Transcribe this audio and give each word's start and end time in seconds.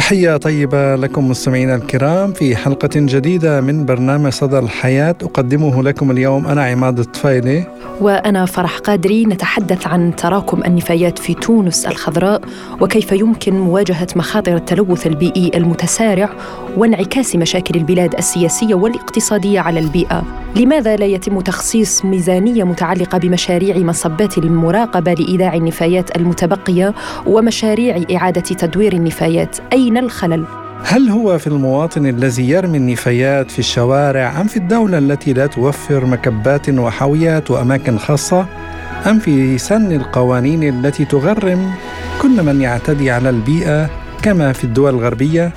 تحية 0.00 0.36
طيبة 0.36 0.96
لكم 0.96 1.28
مستمعينا 1.28 1.74
الكرام 1.74 2.32
في 2.32 2.56
حلقة 2.56 2.90
جديدة 2.94 3.60
من 3.60 3.84
برنامج 3.86 4.30
صدى 4.30 4.58
الحياة. 4.58 5.16
أقدمه 5.22 5.82
لكم 5.82 6.10
اليوم 6.10 6.46
أنا 6.46 6.64
عماد 6.64 6.98
الطفيلي. 6.98 7.66
وأنا 8.00 8.46
فرح 8.46 8.78
قادري 8.78 9.24
نتحدث 9.24 9.86
عن 9.86 10.16
تراكم 10.16 10.64
النفايات 10.64 11.18
في 11.18 11.34
تونس 11.34 11.86
الخضراء 11.86 12.40
وكيف 12.80 13.12
يمكن 13.12 13.54
مواجهة 13.54 14.06
مخاطر 14.16 14.56
التلوث 14.56 15.06
البيئي 15.06 15.50
المتسارع 15.54 16.30
وانعكاس 16.76 17.36
مشاكل 17.36 17.74
البلاد 17.74 18.14
السياسية 18.14 18.74
والاقتصادية 18.74 19.60
على 19.60 19.80
البيئة. 19.80 20.22
لماذا 20.56 20.96
لا 20.96 21.06
يتم 21.06 21.40
تخصيص 21.40 22.04
ميزانية 22.04 22.64
متعلقة 22.64 23.18
بمشاريع 23.18 23.78
مصبات 23.78 24.38
المراقبة 24.38 25.14
لإيداع 25.14 25.54
النفايات 25.54 26.16
المتبقية 26.16 26.94
ومشاريع 27.26 28.02
إعادة 28.16 28.40
تدوير 28.40 28.92
النفايات؟ 28.92 29.58
أين 29.90 29.98
الخلل؟ 29.98 30.44
هل 30.84 31.08
هو 31.08 31.38
في 31.38 31.46
المواطن 31.46 32.06
الذي 32.06 32.48
يرمي 32.48 32.78
النفايات 32.78 33.50
في 33.50 33.58
الشوارع 33.58 34.40
أم 34.40 34.46
في 34.46 34.56
الدولة 34.56 34.98
التي 34.98 35.32
لا 35.32 35.46
توفر 35.46 36.06
مكبات 36.06 36.68
وحاويات 36.68 37.50
وأماكن 37.50 37.98
خاصة؟ 37.98 38.46
أم 39.06 39.18
في 39.18 39.58
سن 39.58 39.92
القوانين 39.92 40.62
التي 40.62 41.04
تغرم 41.04 41.70
كل 42.22 42.42
من 42.42 42.60
يعتدي 42.60 43.10
على 43.10 43.30
البيئة 43.30 43.90
كما 44.22 44.52
في 44.52 44.64
الدول 44.64 44.94
الغربية؟ 44.94 45.52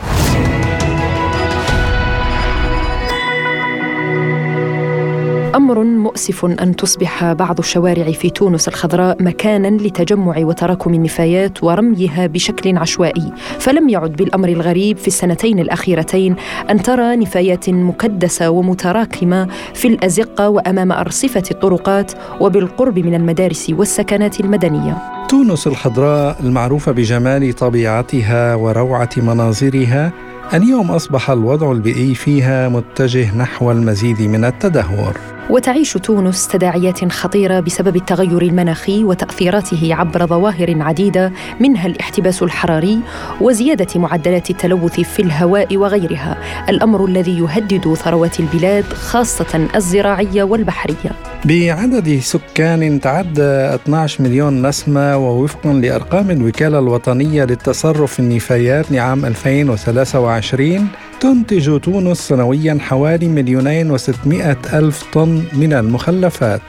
أمر 5.56 5.84
مؤسف 5.84 6.46
أن 6.46 6.76
تصبح 6.76 7.34
بعض 7.34 7.60
الشوارع 7.60 8.12
في 8.12 8.30
تونس 8.30 8.68
الخضراء 8.68 9.24
مكانا 9.24 9.68
لتجمع 9.68 10.36
وتراكم 10.38 10.94
النفايات 10.94 11.64
ورميها 11.64 12.28
بشكل 12.28 12.78
عشوائي. 12.78 13.32
فلم 13.60 13.90
يعد 13.90 14.12
بالأمر 14.12 14.50
الغريب 14.50 14.98
في 14.98 15.08
السنتين 15.08 15.60
الأخيرتين 15.60 16.36
أن 16.70 16.84
ترى 16.84 17.16
نفايات 17.16 17.70
مكدسة 17.70 18.50
ومتراكمة 18.50 19.48
في 19.74 19.88
الأزقة 19.88 20.50
وأمام 20.50 20.92
أرصفة 20.92 21.44
الطرقات 21.52 22.12
وبالقرب 22.40 23.00
من 23.00 23.16
المدارس 23.16 23.70
والسكنات 23.70 24.40
المدنية. 24.40 24.98
تونس 25.30 25.68
الخضراء 25.68 26.40
المعروفة 26.40 26.92
بجمال 26.92 27.54
طبيعتها 27.54 28.56
وروعة 28.56 29.10
مناظرها 29.18 30.14
اليوم 30.54 30.92
أصبح 30.92 31.30
الوضع 31.30 31.72
البيئي 31.72 32.16
فيها 32.16 32.70
متجه 32.70 33.38
نحو 33.38 33.72
المزيد 33.72 34.22
من 34.22 34.46
التدهور. 34.46 35.18
وتعيش 35.50 35.94
تونس 35.94 36.48
تداعيات 36.48 37.12
خطيرة 37.12 37.60
بسبب 37.60 37.96
التغير 37.96 38.42
المناخي 38.42 39.04
وتأثيراته 39.04 39.96
عبر 39.96 40.28
ظواهر 40.28 40.82
عديدة 40.82 41.32
منها 41.60 41.88
الاحتباس 41.88 42.44
الحراري 42.44 43.00
وزيادة 43.42 44.00
معدلات 44.00 44.50
التلوث 44.50 45.00
في 45.00 45.22
الهواء 45.22 45.78
وغيرها 45.78 46.38
الأمر 46.70 47.06
الذي 47.06 47.40
يهدد 47.40 47.94
ثروات 47.94 48.40
البلاد 48.40 48.86
خاصة 48.94 49.68
الزراعية 49.76 50.44
والبحرية. 50.44 51.33
بعدد 51.46 52.20
سكان 52.20 53.00
تعدى 53.00 53.42
12 53.42 54.24
مليون 54.24 54.68
نسمة 54.68 55.18
ووفقا 55.18 55.74
لأرقام 55.74 56.32
الوكالة 56.32 56.80
الوطنية 56.80 57.44
للتصرف 57.44 58.14
في 58.14 58.20
النفايات 58.20 58.92
لعام 58.92 59.26
2023 59.26 60.88
تنتج 61.20 61.80
تونس 61.80 62.18
سنويا 62.18 62.78
حوالي 62.82 63.28
مليونين 63.28 63.92
وستمائة 63.92 64.58
ألف 64.74 65.04
طن 65.14 65.44
من 65.54 65.74
المخلفات. 65.74 66.62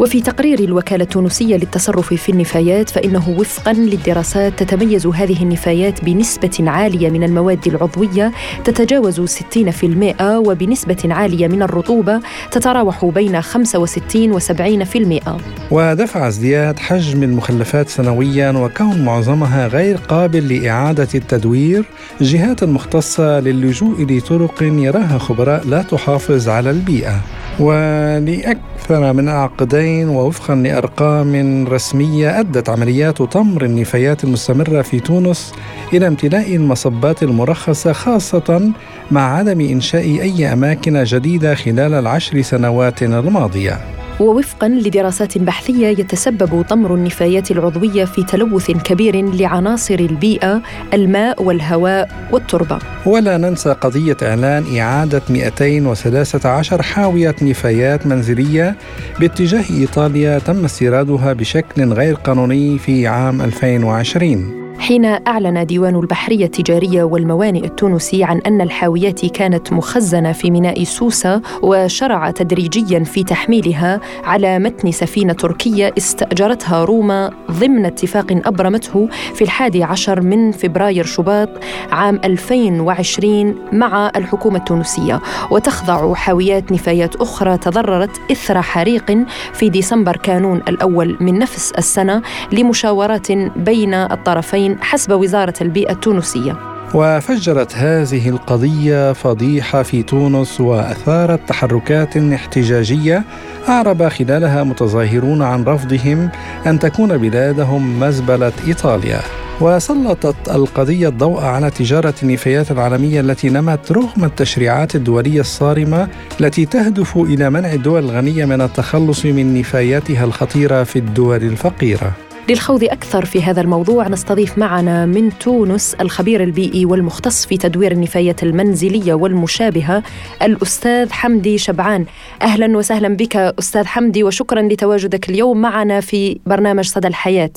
وفي 0.00 0.20
تقرير 0.20 0.58
الوكالة 0.58 1.04
التونسية 1.04 1.56
للتصرف 1.56 2.14
في 2.14 2.32
النفايات 2.32 2.90
فإنه 2.90 3.28
وفقا 3.28 3.72
للدراسات 3.72 4.62
تتميز 4.62 5.06
هذه 5.06 5.42
النفايات 5.42 6.04
بنسبة 6.04 6.70
عالية 6.70 7.10
من 7.10 7.22
المواد 7.22 7.66
العضوية 7.66 8.32
تتجاوز 8.64 9.20
60% 9.20 10.22
وبنسبة 10.22 10.96
عالية 11.04 11.48
من 11.48 11.62
الرطوبة 11.62 12.20
تتراوح 12.50 13.04
بين 13.04 13.42
65 13.42 14.32
و 14.32 14.40
70% 14.40 15.40
ودفع 15.70 16.28
ازدياد 16.28 16.78
حجم 16.78 17.22
المخلفات 17.22 17.88
سنويا 17.88 18.50
وكون 18.50 19.04
معظمها 19.04 19.66
غير 19.66 19.96
قابل 19.96 20.54
لإعادة 20.54 21.08
التدوير 21.14 21.84
جهات 22.20 22.64
مختصة 22.64 23.40
للجوء 23.40 24.06
لطرق 24.10 24.62
يراها 24.62 25.18
خبراء 25.18 25.66
لا 25.66 25.82
تحافظ 25.82 26.48
على 26.48 26.70
البيئة. 26.70 27.20
ولأكثر 27.60 29.12
من 29.12 29.28
عقدين 29.28 30.08
ووفقا 30.08 30.54
لأرقام 30.54 31.64
رسمية 31.68 32.40
أدت 32.40 32.68
عمليات 32.68 33.22
طمر 33.22 33.64
النفايات 33.64 34.24
المستمرة 34.24 34.82
في 34.82 35.00
تونس 35.00 35.52
إلى 35.92 36.06
امتلاء 36.06 36.56
المصبات 36.56 37.22
المرخصة 37.22 37.92
خاصة 37.92 38.72
مع 39.10 39.36
عدم 39.36 39.60
إنشاء 39.60 40.04
أي 40.04 40.52
أماكن 40.52 41.04
جديدة 41.04 41.54
خلال 41.54 41.94
العشر 41.94 42.42
سنوات 42.42 43.02
الماضية. 43.02 43.95
ووفقا 44.20 44.68
لدراسات 44.68 45.38
بحثية 45.38 45.86
يتسبب 45.86 46.64
طمر 46.68 46.94
النفايات 46.94 47.50
العضوية 47.50 48.04
في 48.04 48.22
تلوث 48.22 48.70
كبير 48.70 49.34
لعناصر 49.34 49.94
البيئة 49.94 50.62
الماء 50.94 51.42
والهواء 51.42 52.08
والتربة. 52.32 52.78
ولا 53.06 53.36
ننسى 53.36 53.72
قضية 53.72 54.16
إعلان 54.22 54.78
إعادة 54.78 55.22
213 55.30 56.82
حاوية 56.82 57.34
نفايات 57.42 58.06
منزلية 58.06 58.76
باتجاه 59.20 59.64
إيطاليا 59.70 60.38
تم 60.38 60.64
استيرادها 60.64 61.32
بشكل 61.32 61.92
غير 61.92 62.14
قانوني 62.14 62.78
في 62.78 63.06
عام 63.06 63.42
2020. 63.42 64.65
حين 64.78 65.04
أعلن 65.04 65.66
ديوان 65.66 65.96
البحرية 65.96 66.44
التجارية 66.44 67.02
والموانئ 67.02 67.64
التونسي 67.64 68.24
عن 68.24 68.38
أن 68.46 68.60
الحاويات 68.60 69.26
كانت 69.26 69.72
مخزنة 69.72 70.32
في 70.32 70.50
ميناء 70.50 70.84
سوسة 70.84 71.42
وشرع 71.62 72.30
تدريجيا 72.30 73.04
في 73.04 73.24
تحميلها 73.24 74.00
على 74.24 74.58
متن 74.58 74.92
سفينة 74.92 75.32
تركية 75.32 75.94
استأجرتها 75.98 76.84
روما 76.84 77.30
ضمن 77.50 77.84
اتفاق 77.86 78.26
أبرمته 78.30 79.08
في 79.34 79.42
الحادي 79.42 79.84
عشر 79.84 80.20
من 80.20 80.52
فبراير 80.52 81.04
شباط 81.04 81.48
عام 81.92 82.20
2020 82.24 83.54
مع 83.72 84.10
الحكومة 84.16 84.58
التونسية. 84.58 85.20
وتخضع 85.50 86.14
حاويات 86.14 86.72
نفايات 86.72 87.16
أخرى 87.16 87.58
تضررت 87.58 88.10
إثر 88.32 88.62
حريق 88.62 89.18
في 89.52 89.68
ديسمبر 89.68 90.16
كانون 90.16 90.62
الأول 90.68 91.16
من 91.20 91.38
نفس 91.38 91.72
السنة 91.78 92.22
لمشاورات 92.52 93.32
بين 93.56 93.94
الطرفين 93.94 94.65
حسب 94.80 95.12
وزارة 95.12 95.54
البيئة 95.60 95.92
التونسية. 95.92 96.56
وفجرت 96.94 97.74
هذه 97.74 98.28
القضية 98.28 99.12
فضيحة 99.12 99.82
في 99.82 100.02
تونس 100.02 100.60
وأثارت 100.60 101.40
تحركات 101.48 102.16
احتجاجية 102.16 103.24
أعرب 103.68 104.08
خلالها 104.08 104.64
متظاهرون 104.64 105.42
عن 105.42 105.64
رفضهم 105.64 106.30
أن 106.66 106.78
تكون 106.78 107.18
بلادهم 107.18 108.00
مزبلة 108.00 108.52
إيطاليا. 108.66 109.20
وسلطت 109.60 110.48
القضية 110.50 111.08
الضوء 111.08 111.40
على 111.44 111.70
تجارة 111.70 112.14
النفايات 112.22 112.70
العالمية 112.70 113.20
التي 113.20 113.48
نمت 113.48 113.92
رغم 113.92 114.24
التشريعات 114.24 114.94
الدولية 114.94 115.40
الصارمة 115.40 116.08
التي 116.40 116.66
تهدف 116.66 117.16
إلى 117.16 117.50
منع 117.50 117.72
الدول 117.72 118.04
الغنية 118.04 118.44
من 118.44 118.60
التخلص 118.60 119.26
من 119.26 119.58
نفاياتها 119.58 120.24
الخطيرة 120.24 120.84
في 120.84 120.98
الدول 120.98 121.42
الفقيرة. 121.42 122.25
للخوض 122.48 122.84
أكثر 122.84 123.24
في 123.24 123.42
هذا 123.42 123.60
الموضوع. 123.60 124.08
نستضيف 124.08 124.58
معنا 124.58 125.06
من 125.06 125.38
تونس 125.38 125.94
الخبير 125.94 126.42
البيئي 126.42 126.84
والمختص 126.84 127.46
في 127.46 127.56
تدوير 127.56 127.92
النفايات 127.92 128.42
المنزلية 128.42 129.14
والمشابهة 129.14 130.02
الأستاذ 130.42 131.12
حمدي 131.12 131.58
شبعان. 131.58 132.06
أهلا 132.42 132.76
وسهلا 132.76 133.08
بك 133.08 133.36
أستاذ 133.36 133.86
حمدي 133.86 134.24
وشكرا 134.24 134.62
لتواجدك 134.62 135.30
اليوم 135.30 135.60
معنا 135.60 136.00
في 136.00 136.38
برنامج 136.46 136.84
صدى 136.84 137.08
الحياة. 137.08 137.50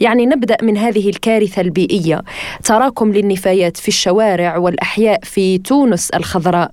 يعني 0.00 0.26
نبدأ 0.26 0.56
من 0.62 0.76
هذه 0.76 1.08
الكارثة 1.08 1.62
البيئية. 1.62 2.22
تراكم 2.64 3.12
للنفايات 3.12 3.76
في 3.76 3.88
الشوارع 3.88 4.56
والأحياء 4.56 5.20
في 5.22 5.58
تونس 5.58 6.10
الخضراء. 6.10 6.70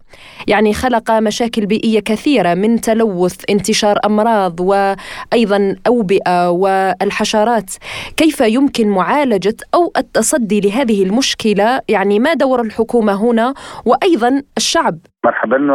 يعني 0.47 0.73
خلق 0.73 1.11
مشاكل 1.11 1.65
بيئية 1.65 1.99
كثيرة 1.99 2.53
من 2.53 2.81
تلوث 2.81 3.35
انتشار 3.49 3.99
أمراض 4.05 4.59
وأيضا 4.59 5.75
أوبئة 5.87 6.49
والحشرات 6.49 7.62
الحالات 7.63 7.71
كيف 8.17 8.41
يمكن 8.41 8.87
معالجة 8.87 9.55
أو 9.73 9.91
التصدي 9.97 10.59
لهذه 10.61 11.03
المشكلة؟ 11.03 11.81
يعني 11.89 12.19
ما 12.19 12.33
دور 12.33 12.61
الحكومة 12.61 13.13
هنا؟ 13.13 13.53
وأيضا 13.85 14.43
الشعب. 14.57 14.99
مرحبا 15.25 15.71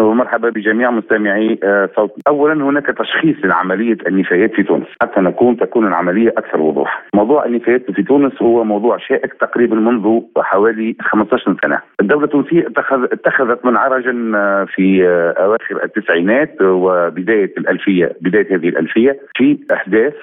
ومرحبا 0.00 0.50
بجميع 0.50 0.90
مستمعي 0.90 1.58
آه، 1.62 1.88
صوت. 1.96 2.10
اولا 2.28 2.64
هناك 2.64 2.86
تشخيص 2.86 3.36
لعملية 3.44 3.96
النفايات 4.06 4.54
في 4.54 4.62
تونس. 4.62 4.86
حتى 5.02 5.20
نكون 5.20 5.56
تكون 5.56 5.86
العملية 5.86 6.28
أكثر 6.28 6.60
وضوح 6.60 7.04
موضوع 7.14 7.44
النفايات 7.44 7.90
في 7.90 8.02
تونس 8.02 8.42
هو 8.42 8.64
موضوع 8.64 8.98
شائك 8.98 9.32
تقريبا 9.34 9.76
منذ 9.76 10.20
حوالي 10.38 10.96
15 11.00 11.56
سنة. 11.62 11.78
الدولة 12.00 12.24
التونسية 12.24 12.66
اتخذت 13.12 13.64
منعرجا 13.64 14.32
آه، 14.36 14.64
في 14.64 15.08
آه، 15.08 15.44
أواخر 15.44 15.84
التسعينات 15.84 16.62
وبداية 16.62 17.52
الالفيه 17.58 18.12
بداية 18.20 18.56
هذه 18.56 18.68
الألفية 18.68 19.18
في 19.36 19.58
احداث 19.72 20.14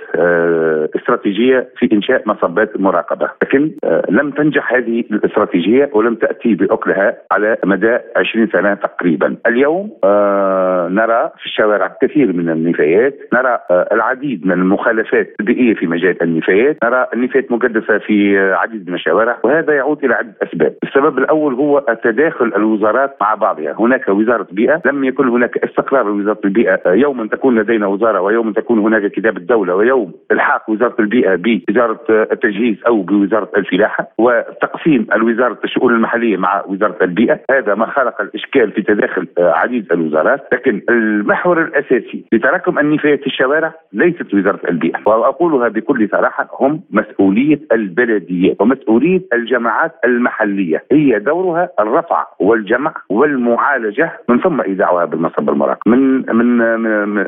استراتيجية 0.96 1.70
في 1.78 1.90
إنشاء 1.94 2.24
مصبات 2.26 2.80
مراقبة. 2.80 3.30
لكن 3.44 3.72
لم 4.10 4.32
تنجح 4.32 4.74
هذه 4.74 5.00
الاستراتيجية 5.12 5.90
ولم 5.94 6.16
تأتي 6.16 6.56
بأكلها 6.56 7.18
على 7.32 7.58
مدى 7.66 7.98
20 8.16 8.41
20 8.42 8.50
سنة 8.52 8.74
تقريبا. 8.74 9.38
اليوم 9.48 9.92
آه 10.04 10.88
نرى 10.88 11.32
في 11.40 11.46
الشوارع 11.46 11.98
كثير 12.02 12.34
من 12.34 12.50
النفايات. 12.50 13.20
نرى 13.34 13.60
آه 13.72 13.88
العديد 13.92 14.46
من 14.46 14.52
المخالفات 14.52 15.36
البيئية 15.40 15.74
في 15.74 15.88
مجال 15.88 16.24
النفايات. 16.24 16.78
نرى 16.84 17.08
النفايات 17.14 17.52
مكدسه 17.52 17.98
في 17.98 18.40
عديد 18.40 18.90
من 18.90 18.96
الشوارع 18.96 19.38
وهذا 19.44 19.74
يعود 19.74 20.06
إلى 20.06 20.14
عدة 20.14 20.34
أسباب. 20.44 20.76
السبب 20.84 21.18
الأول 21.18 21.54
هو 21.54 21.80
تداخل 22.04 22.52
الوزارات 22.56 23.16
مع 23.22 23.36
بعضها. 23.36 23.76
هناك 23.80 24.10
وزارة 24.10 24.48
بيئه 24.52 24.82
لم 24.86 25.04
يكن 25.04 25.28
هناك 25.28 25.58
استقرار 25.58 26.06
لوزارة 26.06 26.40
البيئة. 26.46 26.80
آه 26.86 26.94
يوما 26.94 27.28
تكون 27.28 27.60
لدينا 27.60 27.88
وزارة 27.88 28.22
ويوما 28.22 28.54
تكون 28.54 28.80
هناك 28.80 29.12
كتاب 29.12 29.38
الدولة 29.38 29.76
ويوم 29.76 30.14
الحاق 30.32 30.70
وزارة 30.70 30.96
البيئة 31.00 31.36
بوزارة 31.36 32.00
آه، 32.10 32.28
التجهيز 32.32 32.78
أو 32.88 33.02
بوزارة 33.02 33.50
الفلاحة 33.58 34.08
وتقسيم 34.18 35.08
الوزارة 35.14 35.58
الشؤون 35.64 35.94
المحلية 35.94 36.38
مع 36.38 36.64
وزارة 36.68 36.98
البيئة. 37.02 37.40
هذا 37.52 37.76
ما 37.76 37.86
خلق 37.86 38.22
الاشكال 38.36 38.72
في 38.72 38.82
تداخل 38.82 39.28
آه، 39.38 39.52
عديد 39.52 39.92
الوزارات 39.92 40.48
لكن 40.54 40.82
المحور 40.90 41.62
الأساسي 41.62 42.26
لتراكم 42.32 42.80
النفايات 42.80 43.20
في 43.20 43.28
الشوارع 43.28 43.74
ليست 43.94 44.34
وزارة 44.34 44.60
البيئة. 44.70 45.00
وأقولها 45.06 45.68
بكل 45.68 46.10
صراحة 46.12 46.50
هم 46.60 46.82
مسؤولية 46.92 47.60
البلديات 47.72 48.62
ومسؤولية 48.62 49.22
الجماعات 49.34 49.92
المحلية. 50.06 50.84
هي 50.92 51.20
دورها 51.20 51.70
الرفع 51.80 52.26
والجمع 52.40 52.94
والمعالجة 53.10 54.12
من 54.30 54.40
ثم 54.40 54.62
ايداعها 54.62 55.06
بالمصب 55.06 55.50
المراقب 55.50 55.82
من 55.86 56.36
من 56.36 56.58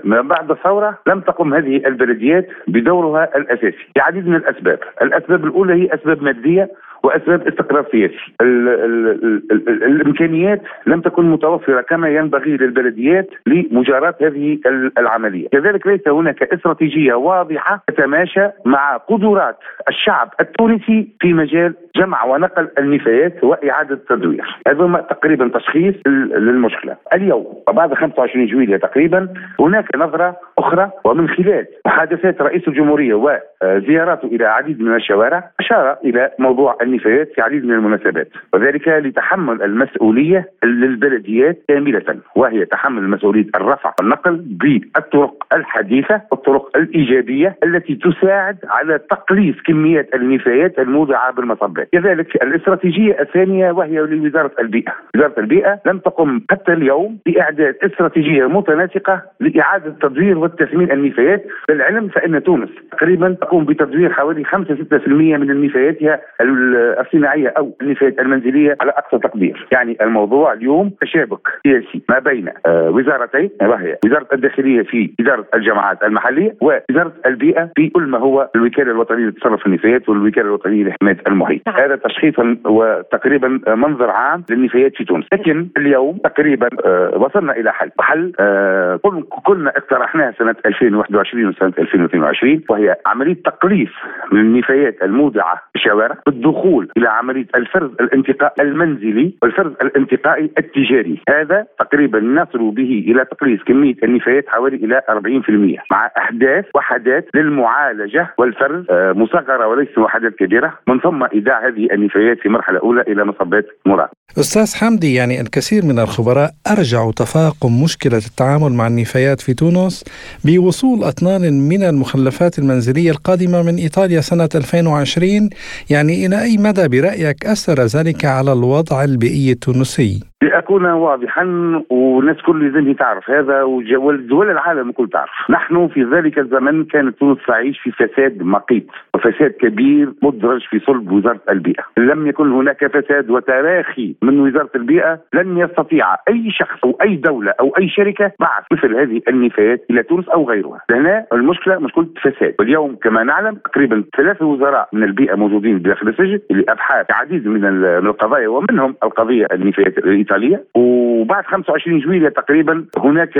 من 0.03 0.27
بعد 0.27 0.51
الثورة 0.51 0.97
لم 1.07 1.19
تقم 1.19 1.53
هذه 1.53 1.87
البلديات 1.87 2.47
بدورها 2.67 3.37
الأساسي. 3.37 3.87
لعديد 3.97 4.27
من 4.27 4.35
الأسباب. 4.35 4.79
الأسباب 5.01 5.45
الأولى 5.45 5.73
هي 5.73 5.93
أسباب 5.93 6.23
مادية 6.23 6.69
وأسباب 7.03 7.47
استقرار 7.47 7.85
سياسي 7.91 8.15
ال 8.41 8.67
ال 8.69 9.07
ال 9.51 9.69
ال 9.69 9.83
الإمكانيات 9.83 10.61
لم 10.87 11.01
تكن 11.01 11.31
متوفرة 11.31 11.81
كما 11.81 12.09
ينبغي 12.09 12.57
للبلديات 12.57 13.29
لمجاراة 13.45 14.15
هذه 14.21 14.59
العملية. 14.97 15.47
كذلك 15.49 15.87
ليس 15.87 16.07
هناك 16.07 16.43
استراتيجية 16.43 17.13
واضحة 17.13 17.83
تتماشى 17.87 18.47
مع 18.65 18.97
قدرات 18.97 19.57
الشعب 19.89 20.29
التونسي 20.39 21.07
في 21.19 21.33
مجال 21.33 21.73
جمع 21.95 22.23
ونقل 22.25 22.67
النفايات 22.79 23.43
وإعادة 23.43 23.95
التدوير. 23.95 24.59
هذا 24.67 25.05
تقريبا 25.09 25.47
تشخيص 25.47 25.95
للمشكلة. 26.07 26.95
اليوم 27.13 27.45
وبعد 27.69 27.93
25 27.93 28.45
جويلية 28.45 28.77
تقريبا 28.77 29.33
هناك 29.59 29.95
نظرة 29.95 30.37
أخرى 30.57 30.91
ومن 31.05 31.29
خلال 31.29 31.65
محادثات 31.85 32.41
رئيس 32.41 32.67
الجمهورية 32.67 33.13
وزياراته 33.13 34.25
إلى 34.25 34.45
عديد 34.45 34.81
من 34.81 34.95
الشوارع 34.95 35.49
أشار 35.59 35.97
إلى 36.05 36.31
موضوع 36.39 36.77
النفايات 36.81 37.31
في 37.35 37.41
عديد 37.41 37.65
من 37.65 37.73
المناسبات 37.73 38.27
وذلك 38.53 38.87
لتحمل 38.87 39.61
المسؤولية 39.63 40.49
للبلديات 40.63 41.63
كاملة 41.67 42.17
وهي 42.35 42.65
تحمل 42.65 43.09
مسؤولية 43.09 43.45
الرفع 43.55 43.93
والنقل 43.99 44.35
بالطرق 44.45 45.45
الحديثة 45.53 46.21
والطرق 46.31 46.77
الإيجابية 46.77 47.55
التي 47.63 47.95
تساعد 47.95 48.57
على 48.69 48.99
تقليص 48.99 49.55
كميات 49.65 50.15
النفايات 50.15 50.79
الموضعة 50.79 51.31
بالمصبات 51.33 51.89
كذلك 51.91 52.43
الاستراتيجية 52.43 53.19
الثانية 53.19 53.71
وهي 53.71 53.97
لوزارة 53.99 54.51
البيئة. 54.59 54.93
وزارة 55.15 55.33
البيئة 55.37 55.79
لم 55.85 55.99
تقم 55.99 56.41
حتى 56.51 56.73
اليوم 56.73 57.17
بإعداد 57.25 57.75
استراتيجية 57.83 58.45
متناسقة 58.47 59.21
لإعادة 59.39 59.95
تدوير 60.01 60.37
وتثمين 60.43 60.91
النفايات 60.91 61.45
للعلم 61.69 62.07
فإن 62.07 62.43
تونس 62.43 62.69
تقريبا 62.91 63.37
تقوم 63.41 63.65
بتدوير 63.65 64.13
حوالي 64.13 64.43
5 64.43 64.75
6% 64.75 65.07
من 65.07 65.65
نفاياتها 65.65 66.21
الصناعية 66.41 67.53
أو 67.57 67.75
النفايات 67.81 68.19
المنزلية 68.19 68.77
على 68.81 68.91
أقصى 68.91 69.19
تقدير، 69.19 69.67
يعني 69.71 69.97
الموضوع 70.01 70.53
اليوم 70.53 70.91
تشابك 71.01 71.47
سياسي 71.63 72.01
ما 72.09 72.19
بين 72.19 72.49
آه، 72.65 72.89
وزارتين 72.89 73.49
وهي 73.61 73.97
وزارة 74.05 74.27
الداخلية 74.33 74.81
في 74.81 75.13
اداره 75.19 75.45
الجماعات 75.55 76.03
المحلية 76.03 76.55
ووزارة 76.61 77.13
البيئة 77.25 77.69
في 77.75 77.89
كل 77.89 78.03
ما 78.03 78.17
هو 78.17 78.49
الوكالة 78.55 78.91
الوطنية 78.91 79.25
للتصرف 79.25 79.59
في 79.59 79.65
النفايات 79.65 80.09
والوكالة 80.09 80.47
الوطنية 80.47 80.83
لحماية 80.83 81.17
المحيط، 81.27 81.61
نعم. 81.67 81.75
هذا 81.75 81.95
تشخيص 81.95 82.33
وتقريبا 82.65 83.59
منظر 83.67 84.09
عام 84.09 84.43
للنفايات 84.49 84.95
في 84.95 85.03
تونس، 85.03 85.25
لكن 85.33 85.67
اليوم 85.77 86.17
تقريبا 86.17 86.69
آه، 86.85 87.17
وصلنا 87.17 87.53
إلى 87.57 87.73
حل، 87.73 87.91
حل 87.99 88.31
آه، 88.39 88.99
كلنا 89.45 89.69
اقترحناه 89.69 90.32
سنة 90.39 90.55
2021 90.65 91.45
وسنة 91.45 91.73
2022 91.79 92.61
وهي 92.69 92.95
عملية 93.05 93.37
تقليص 93.45 93.89
من 94.31 94.39
النفايات 94.39 94.97
المودعه 95.03 95.55
في 95.55 95.75
الشوارع 95.75 96.17
بالدخول 96.25 96.89
إلى 96.97 97.09
عملية 97.09 97.47
الفرز 97.55 97.91
الانتقاء 98.01 98.53
المنزلي 98.61 99.33
والفرز 99.41 99.71
الانتقائي 99.81 100.51
التجاري. 100.57 101.21
هذا 101.29 101.65
تقريبا 101.79 102.19
نصل 102.19 102.71
به 102.71 103.05
إلى 103.07 103.25
تقليص 103.25 103.63
كمية 103.63 103.95
النفايات 104.03 104.45
حوالي 104.47 104.75
إلى 104.75 105.01
40% 105.09 105.83
مع 105.91 106.11
أحداث 106.17 106.65
وحدات 106.75 107.27
للمعالجة 107.35 108.33
والفرز 108.37 108.85
آه، 108.89 109.11
مصغرة 109.11 109.67
وليس 109.67 109.97
وحدات 109.97 110.35
كبيرة 110.35 110.73
من 110.87 110.99
ثم 110.99 111.23
إيداع 111.33 111.67
هذه 111.67 111.87
النفايات 111.93 112.39
في 112.39 112.49
مرحلة 112.49 112.79
أولى 112.79 113.01
إلى 113.01 113.25
مصبات 113.25 113.65
مراد. 113.85 114.09
أستاذ 114.39 114.75
حمدي 114.79 115.13
يعني 115.13 115.41
الكثير 115.41 115.85
من 115.85 115.99
الخبراء 115.99 116.49
أرجعوا 116.71 117.11
تفاقم 117.11 117.83
مشكلة 117.83 118.17
التعامل 118.17 118.71
مع 118.77 118.87
النفايات 118.87 119.41
في 119.41 119.53
تونس 119.53 120.03
بوصول 120.45 121.03
أطنان 121.03 121.53
من 121.67 121.83
المخلفات 121.83 122.59
المنزلية 122.59 123.11
القادمة 123.11 123.61
من 123.61 123.75
إيطاليا 123.75 124.21
سنة 124.21 124.49
2020 124.55 125.49
يعني 125.89 126.25
إلى 126.25 126.41
أي 126.41 126.57
مدى 126.57 126.87
برأيك 126.87 127.45
أثر 127.45 127.85
ذلك 127.85 128.25
على 128.25 128.53
الوضع 128.53 129.03
البيئي 129.03 129.51
التونسي؟ 129.51 130.32
لأكون 130.43 130.85
واضحا 130.85 131.43
والناس 131.89 132.41
كل 132.41 132.65
لازم 132.65 132.93
تعرف. 132.93 133.29
هذا 133.29 133.63
ودول 133.63 134.49
العالم 134.49 134.89
الكل 134.89 135.09
تعرف. 135.09 135.31
نحن 135.49 135.87
في 135.87 136.03
ذلك 136.03 136.39
الزمن 136.39 136.85
كانت 136.85 137.19
تونس 137.19 137.37
تعيش 137.47 137.79
في 137.79 137.91
فساد 137.91 138.43
مقيت 138.43 138.87
وفساد 139.15 139.51
كبير 139.51 140.13
مدرج 140.23 140.61
في 140.69 140.79
صلب 140.79 141.11
وزارة 141.11 141.39
البيئة. 141.49 141.83
لم 141.97 142.27
يكن 142.27 142.51
هناك 142.51 142.87
فساد 142.87 143.29
وتراخي 143.29 144.15
من 144.21 144.39
وزارة 144.39 144.69
البيئة. 144.75 145.19
لن 145.33 145.57
يستطيع 145.57 146.13
أي 146.29 146.51
شخص 146.51 146.83
أو 146.83 146.97
أي 147.01 147.15
دولة 147.15 147.53
أو 147.59 147.73
أي 147.79 147.89
شركة 147.89 148.31
بعث 148.39 148.63
مثل 148.71 148.95
هذه 148.95 149.21
النفايات 149.27 149.85
إلى 149.89 150.03
تونس 150.03 150.29
أو 150.29 150.49
غيرها. 150.49 150.81
هنا 150.91 151.25
المشكلة 151.33 151.79
مشكلة 151.79 152.07
فساد. 152.21 152.55
واليوم 152.59 152.95
كما 152.95 153.23
نعلم 153.23 153.55
تقريبا 153.55 154.03
ثلاثة 154.17 154.45
وزراء 154.45 154.89
من 154.93 155.03
البيئة 155.03 155.35
موجودين 155.35 155.81
داخل 155.81 156.07
السجن 156.07 156.39
لأبحاث 156.49 157.05
عديد 157.11 157.47
من 157.47 157.65
القضايا 157.85 158.47
ومنهم 158.47 158.95
القضية 159.03 159.47
النفايات 159.51 159.97
الإيطالية. 160.35 160.63
وبعد 160.75 161.45
25 161.45 161.99
جويلية 161.99 162.29
تقريبا 162.29 162.85
هناك 162.97 163.37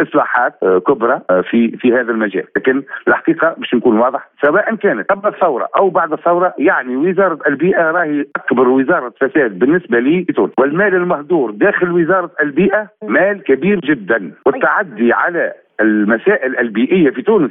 إصلاحات 0.00 0.54
كبرى 0.86 1.20
في 1.50 1.76
في 1.76 1.92
هذا 1.92 2.12
المجال. 2.12 2.44
لكن 2.56 2.82
الحقيقة 3.08 3.54
باش 3.58 3.74
نكون 3.74 3.98
واضح 3.98 4.28
سواء 4.42 4.74
كانت 4.74 5.12
قبل 5.12 5.28
الثورة 5.28 5.68
أو 5.76 5.90
بعد 5.90 6.12
الثورة 6.12 6.54
يعني 6.58 6.96
وزارة 6.96 7.38
البيئة 7.46 7.90
راهي 7.90 8.26
أكبر 8.36 8.68
وزارة 8.68 9.12
فساد 9.20 9.58
بالنسبة 9.58 9.98
لي 9.98 10.26
والمال 10.58 10.94
المهدور 10.94 11.50
داخل 11.50 11.90
وزارة 11.90 12.30
البيئة 12.42 12.88
مال 13.02 13.42
كبير 13.42 13.80
جدا. 13.80 14.32
والتعدي 14.46 15.12
على 15.12 15.52
المسائل 15.80 16.58
البيئية 16.58 17.10
في 17.10 17.22
تونس 17.22 17.50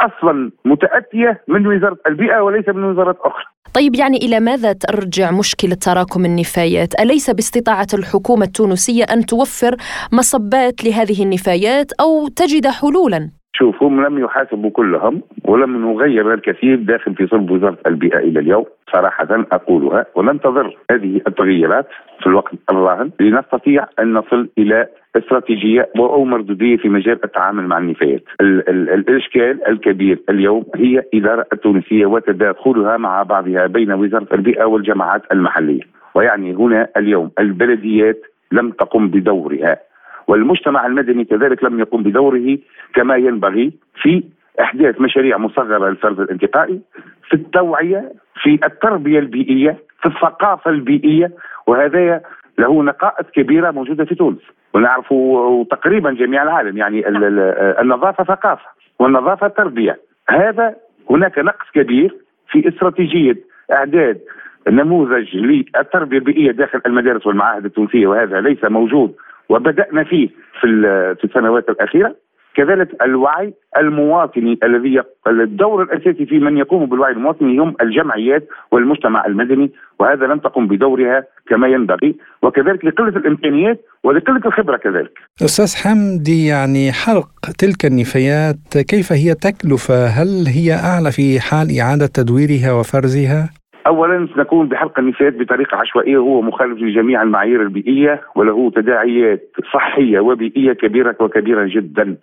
أصلا 0.00 0.50
متأتية 0.64 1.40
من 1.48 1.66
وزارة 1.66 1.98
البيئة 2.06 2.40
وليس 2.40 2.68
من 2.68 2.84
وزارات 2.84 3.16
أخرى. 3.20 3.44
طيب 3.76 3.94
يعني 3.94 4.16
إلى 4.16 4.40
ماذا 4.40 4.72
ترجع 4.72 5.30
مشكلة 5.30 5.74
تراكم 5.74 6.24
النفايات؟ 6.24 7.00
أليس 7.00 7.30
باستطاعة 7.30 7.86
الحكومة 7.94 8.44
التونسية 8.44 9.04
أن 9.04 9.26
توفر 9.26 9.76
مصبات 10.12 10.84
لهذه 10.84 11.22
النفايات 11.22 11.92
أو 11.92 12.28
تجد 12.28 12.66
حلولا؟ 12.66 13.35
شوف 13.58 13.82
هم 13.82 14.04
لم 14.06 14.18
يحاسبوا 14.18 14.70
كلهم 14.70 15.22
ولم 15.44 15.90
نغير 15.92 16.34
الكثير 16.34 16.76
داخل 16.76 17.14
في 17.14 17.26
صلب 17.26 17.50
وزارة 17.50 17.78
البيئة 17.86 18.18
إلى 18.18 18.40
اليوم 18.40 18.64
صراحة 18.92 19.28
أقولها 19.52 20.06
ولن 20.14 20.40
تضر 20.40 20.76
هذه 20.90 21.20
التغييرات 21.26 21.86
في 22.20 22.26
الوقت 22.26 22.52
الراهن 22.70 23.10
لنستطيع 23.20 23.86
أن 23.98 24.12
نصل 24.12 24.48
إلى 24.58 24.86
استراتيجية 25.16 25.88
أو 25.98 26.24
مردودية 26.24 26.76
في 26.76 26.88
مجال 26.88 27.24
التعامل 27.24 27.66
مع 27.66 27.78
النفايات. 27.78 28.22
ال 28.40 28.68
ال 28.68 28.90
الإشكال 28.90 29.68
الكبير 29.68 30.18
اليوم 30.30 30.64
هي 30.76 31.02
إدارة 31.14 31.46
التونسية 31.52 32.06
وتداخلها 32.06 32.96
مع 32.96 33.22
بعضها 33.22 33.66
بين 33.66 33.92
وزارة 33.92 34.26
البيئة 34.34 34.64
والجماعات 34.64 35.22
المحلية. 35.32 35.82
ويعني 36.14 36.54
هنا 36.54 36.88
اليوم 36.96 37.30
البلديات 37.38 38.20
لم 38.52 38.70
تقم 38.70 39.08
بدورها 39.08 39.76
والمجتمع 40.26 40.86
المدني 40.86 41.24
كذلك 41.24 41.64
لم 41.64 41.80
يقم 41.80 42.02
بدوره 42.02 42.58
كما 42.94 43.16
ينبغي 43.16 43.72
في 44.02 44.22
إحداث 44.60 45.00
مشاريع 45.00 45.38
مصغرة 45.38 45.88
للفرد 45.88 46.20
الانتقائي 46.20 46.80
في 47.28 47.34
التوعية 47.34 48.12
في 48.42 48.58
التربية 48.64 49.18
البيئية 49.18 49.76
في 50.00 50.06
الثقافة 50.06 50.70
البيئية 50.70 51.30
وهذا 51.66 52.20
له 52.58 52.82
نقائص 52.82 53.26
كبيرة 53.34 53.70
موجودة 53.70 54.04
في 54.04 54.14
تونس. 54.14 54.38
ونعرف 54.74 55.14
تقريبا 55.70 56.12
جميع 56.12 56.42
العالم 56.42 56.76
يعني 56.76 57.08
النظافة 57.80 58.24
ثقافة 58.24 58.66
والنظافة 58.98 59.48
تربية. 59.48 59.98
هذا 60.28 60.74
هناك 61.10 61.38
نقص 61.38 61.66
كبير 61.74 62.16
في 62.50 62.68
استراتيجية 62.68 63.36
إعداد 63.72 64.20
نموذج 64.68 65.36
للتربية 65.36 66.18
البيئية 66.18 66.50
داخل 66.50 66.80
المدارس 66.86 67.26
والمعاهد 67.26 67.64
التونسية 67.64 68.06
وهذا 68.06 68.40
ليس 68.40 68.64
موجود 68.64 69.14
وبدأنا 69.48 70.04
فيه 70.04 70.28
في 70.60 70.68
في 71.20 71.24
السنوات 71.24 71.68
الأخيرة 71.68 72.14
كذلك 72.56 72.88
الوعي 73.02 73.54
المواطني 73.78 74.58
الذي 74.64 75.02
الدور 75.26 75.82
الأساسي 75.82 76.26
في 76.26 76.38
من 76.38 76.56
يقوم 76.56 76.86
بالوعي 76.86 77.12
المواطني 77.12 77.58
هم 77.58 77.76
الجمعيات 77.80 78.48
والمجتمع 78.72 79.26
المدني 79.26 79.70
وهذا 80.00 80.26
لم 80.26 80.38
تقم 80.38 80.66
بدورها 80.66 81.24
كما 81.48 81.68
ينبغي 81.68 82.16
وكذلك 82.42 82.84
لقلة 82.84 83.08
الإمكانيات 83.08 83.80
ولقلة 84.04 84.40
الخبرة 84.46 84.76
كذلك. 84.76 85.18
أستاذ 85.44 85.76
حمدي 85.82 86.46
يعني 86.46 86.92
حرق 86.92 87.28
تلك 87.58 87.84
النفايات 87.84 88.56
كيف 88.88 89.12
هي 89.12 89.34
تكلفة؟ 89.34 90.06
هل 90.06 90.46
هي 90.56 90.72
أعلى 90.72 91.12
في 91.12 91.40
حال 91.40 91.78
إعادة 91.80 92.06
تدويرها 92.06 92.72
وفرزها؟ 92.72 93.50
اولا 93.86 94.28
سنكون 94.34 94.68
بحلق 94.68 94.98
النفايات 94.98 95.34
بطريقة 95.36 95.76
عشوائية 95.76 96.18
وهو 96.18 96.42
مخالف 96.42 96.78
لجميع 96.78 97.22
المعايير 97.22 97.62
البيئية 97.62 98.20
وله 98.34 98.70
تداعيات 98.70 99.52
صحية 99.72 100.20
وبيئية 100.20 100.72
كبيرة 100.72 101.16
وكبيرة 101.20 101.64
جدا 101.64 102.16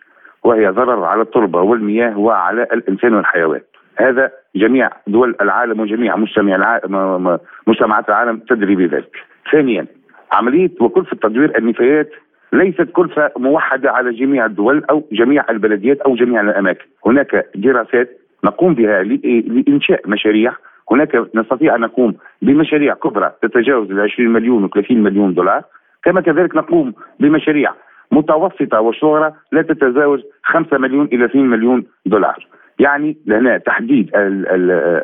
وهي 0.43 0.67
ضرر 0.67 1.03
على 1.03 1.21
التربة 1.21 1.61
والمياه 1.61 2.19
وعلى 2.19 2.63
الإنسان 2.63 3.13
والحيوان. 3.13 3.61
هذا 3.95 4.31
جميع 4.55 4.89
دول 5.07 5.35
العالم 5.41 5.79
وجميع 5.79 6.15
مجتمع 6.15 6.55
العالم 6.55 7.39
مجتمعات 7.67 8.09
العالم 8.09 8.37
تدري 8.37 8.75
بذلك. 8.75 9.15
ثانيا 9.51 9.85
عملية 10.31 10.71
وكلفة 10.79 11.17
تدوير 11.17 11.57
النفايات 11.57 12.09
ليست 12.53 12.81
كلفة 12.93 13.31
موحدة 13.37 13.91
على 13.91 14.13
جميع 14.13 14.45
الدول 14.45 14.83
أو 14.89 15.03
جميع 15.11 15.45
البلديات 15.49 16.01
أو 16.01 16.15
جميع 16.15 16.41
الأماكن، 16.41 16.85
هناك 17.05 17.45
دراسات 17.55 18.19
نقوم 18.43 18.73
بها 18.73 19.03
لإنشاء 19.03 20.01
مشاريع 20.05 20.53
هناك 20.91 21.27
نستطيع 21.35 21.75
أن 21.75 21.81
نقوم 21.81 22.15
بمشاريع 22.41 22.93
كبرى 22.93 23.31
تتجاوز 23.41 23.91
ال 23.91 23.99
20 23.99 24.29
مليون 24.29 24.63
و 24.63 24.67
30 24.67 25.03
مليون 25.03 25.33
دولار. 25.33 25.63
كما 26.03 26.21
كذلك 26.21 26.55
نقوم 26.55 26.93
بمشاريع 27.19 27.73
متوسطة 28.11 28.81
وصغرى 28.81 29.33
لا 29.51 29.61
تتجاوز 29.61 30.23
5 30.43 30.77
مليون 30.77 31.05
إلى 31.05 31.25
2 31.25 31.45
مليون 31.45 31.85
دولار. 32.05 32.47
يعني 32.79 33.17
لهنا 33.25 33.57
تحديد 33.57 34.11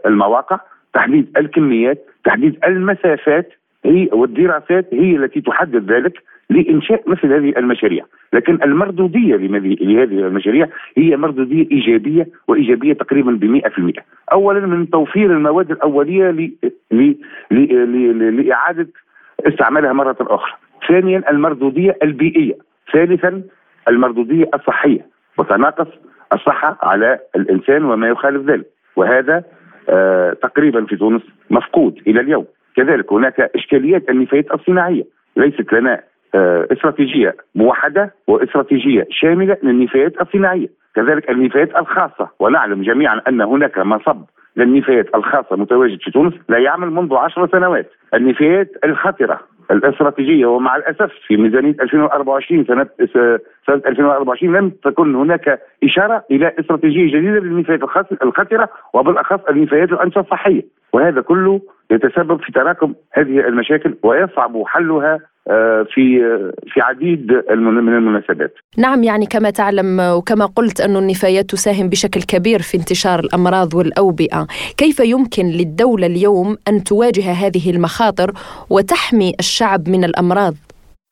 المواقع 0.05 0.59
تحديد 0.93 1.37
الكميات 1.37 2.05
تحديد 2.23 2.59
المسافات 2.65 3.53
هي 3.85 4.09
والدراسات 4.13 4.93
هي 4.93 5.15
التي 5.15 5.41
تحدد 5.41 5.91
ذلك. 5.91 6.13
لإنشاء 6.49 7.03
مثل 7.09 7.33
هذه 7.33 7.53
المشاريع، 7.57 8.05
لكن 8.33 8.59
المردودية 8.63 9.35
لهذه 9.35 10.03
المشاريع 10.03 10.67
هي 10.97 11.17
مردودية 11.17 11.67
إيجابية 11.71 12.27
وإيجابية 12.47 12.93
تقريبا 12.93 13.31
ب 13.31 13.45
100%. 13.45 14.03
اولا 14.31 14.65
من 14.67 14.89
توفير 14.89 15.31
المواد 15.31 15.71
الأولية. 15.71 16.51
لإعادة 18.31 18.87
استعمالها 19.47 19.93
مرة 19.93 20.17
أخرى. 20.21 20.51
ثانيا 20.87 21.29
المردودية 21.29 21.97
البيئية. 22.03 22.53
ثالثا 22.93 23.41
المردودية 23.87 24.49
الصحية 24.53 25.05
وتناقص 25.37 25.87
الصحة 26.33 26.77
على 26.81 27.19
الإنسان 27.35 27.85
وما 27.85 28.07
يخالف 28.07 28.49
ذلك، 28.49 28.65
وهذا 28.95 29.43
آه 29.89 30.33
تقريبا 30.33 30.85
في 30.85 30.95
تونس 30.95 31.21
مفقود 31.49 32.01
إلى 32.07 32.19
اليوم. 32.19 32.45
كذلك 32.75 33.13
هناك 33.13 33.39
إشكاليات 33.55 34.09
النفايات 34.09 34.51
الصناعية 34.53 35.03
ليست 35.37 35.73
لنا 35.73 36.01
استراتيجية 36.35 37.35
موحدة 37.55 38.13
واستراتيجية 38.27 39.07
شاملة 39.09 39.57
للنفايات 39.63 40.21
الصناعية، 40.21 40.67
كذلك 40.95 41.29
النفايات 41.29 41.77
الخاصة. 41.77 42.29
ونعلم 42.39 42.81
جميعا 42.81 43.21
أن 43.27 43.41
هناك 43.41 43.77
مصب 43.79 44.21
للنفايات 44.57 45.15
الخاصة 45.15 45.55
متواجد 45.55 45.99
في 46.01 46.11
تونس 46.11 46.33
لا 46.49 46.57
يعمل 46.57 46.91
منذ 46.91 47.15
عشر 47.15 47.47
سنوات، 47.51 47.91
النفايات 48.13 48.71
الخطرة 48.85 49.39
الاستراتيجية 49.71 50.45
ومع 50.45 50.75
الأسف 50.75 51.11
في 51.27 51.37
ميزانية 51.37 51.75
2024 51.81 52.65
سنة 52.65 52.87
سنة 53.67 53.81
2024 53.87 54.55
لم 54.55 54.69
تكن 54.69 55.15
هناك 55.15 55.59
إشارة 55.83 56.23
إلى 56.31 56.53
استراتيجية 56.59 57.07
جديدة 57.07 57.39
للنفايات 57.39 57.81
الخطرة 58.23 58.69
وبالأخص 58.93 59.39
النفايات 59.49 59.91
الانشطه 59.91 60.19
الصحيه 60.21 60.61
وهذا 60.93 61.21
كله 61.21 61.61
يتسبب 61.91 62.41
في 62.41 62.51
تراكم 62.51 62.93
هذه 63.13 63.39
المشاكل 63.39 63.95
ويصعب 64.03 64.63
حلها 64.65 65.13
آه، 65.13 65.19
في 65.93 66.19
في 66.67 66.81
عديد 66.81 67.31
من 67.51 67.95
المناسبات. 67.95 68.53
نعم 68.77 69.03
يعني 69.03 69.25
كما 69.25 69.49
تعلم 69.49 69.99
وكما 69.99 70.45
قلت 70.45 70.81
أن 70.81 70.95
النفايات 70.95 71.45
تساهم 71.45 71.89
بشكل 71.89 72.21
كبير 72.21 72.59
في 72.59 72.77
انتشار 72.77 73.19
الأمراض 73.19 73.73
والأوبئة، 73.73 74.47
كيف 74.77 74.99
يمكن 74.99 75.45
للدولة 75.45 76.07
اليوم 76.07 76.57
أن 76.67 76.83
تواجه 76.83 77.31
هذه 77.31 77.69
المخاطر 77.75 78.31
وتحمي 78.69 79.33
الشعب 79.39 79.89
من 79.89 80.03
الأمراض؟ 80.03 80.53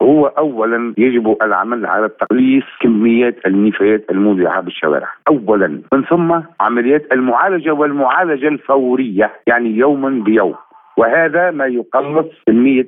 هو 0.02 0.26
اولا 0.26 0.94
يجب 0.98 1.38
العمل 1.42 1.86
على 1.86 2.10
تقليص 2.10 2.64
كميات 2.82 3.36
النفايات 3.46 4.06
الموضعة 4.12 4.62
بالشوارع، 4.62 5.08
اولا 5.28 5.82
من 5.94 6.04
ثم 6.04 6.40
عمليات 6.60 7.04
المعالجة 7.12 7.72
والمعالجة 7.72 8.48
الفورية 8.48 9.32
يعني 9.48 9.70
يوما 9.70 10.24
بيوم. 10.24 10.56
وهذا 10.98 11.52
ما 11.52 11.66
يقلص 11.66 12.28
كمية 12.48 12.88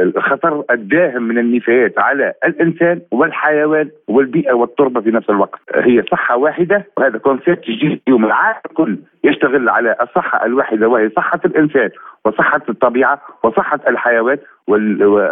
الخطر 0.00 0.64
الداهم 0.70 1.22
من 1.22 1.38
النفايات 1.38 1.98
على 1.98 2.32
الإنسان 2.44 3.00
والحيوان 3.10 3.90
والبيئة 4.08 4.52
والتربة 4.52 5.00
في 5.00 5.10
نفس 5.10 5.30
الوقت. 5.30 5.60
هي 5.74 6.02
صحة 6.10 6.36
واحدة 6.36 6.86
وهذا 6.96 7.18
كونسيبت 7.18 7.64
جديد 7.70 8.00
اليوم 8.08 8.24
العالم 8.24 8.58
الكل 8.70 8.96
يشتغل 9.24 9.68
على 9.68 9.96
الصحة 10.02 10.46
الواحدة 10.46 10.88
وهي 10.88 11.08
صحة 11.08 11.40
الإنسان 11.44 11.90
وصحة 12.24 12.62
الطبيعة 12.68 13.22
وصحة 13.42 13.80
الحيوان 13.88 14.38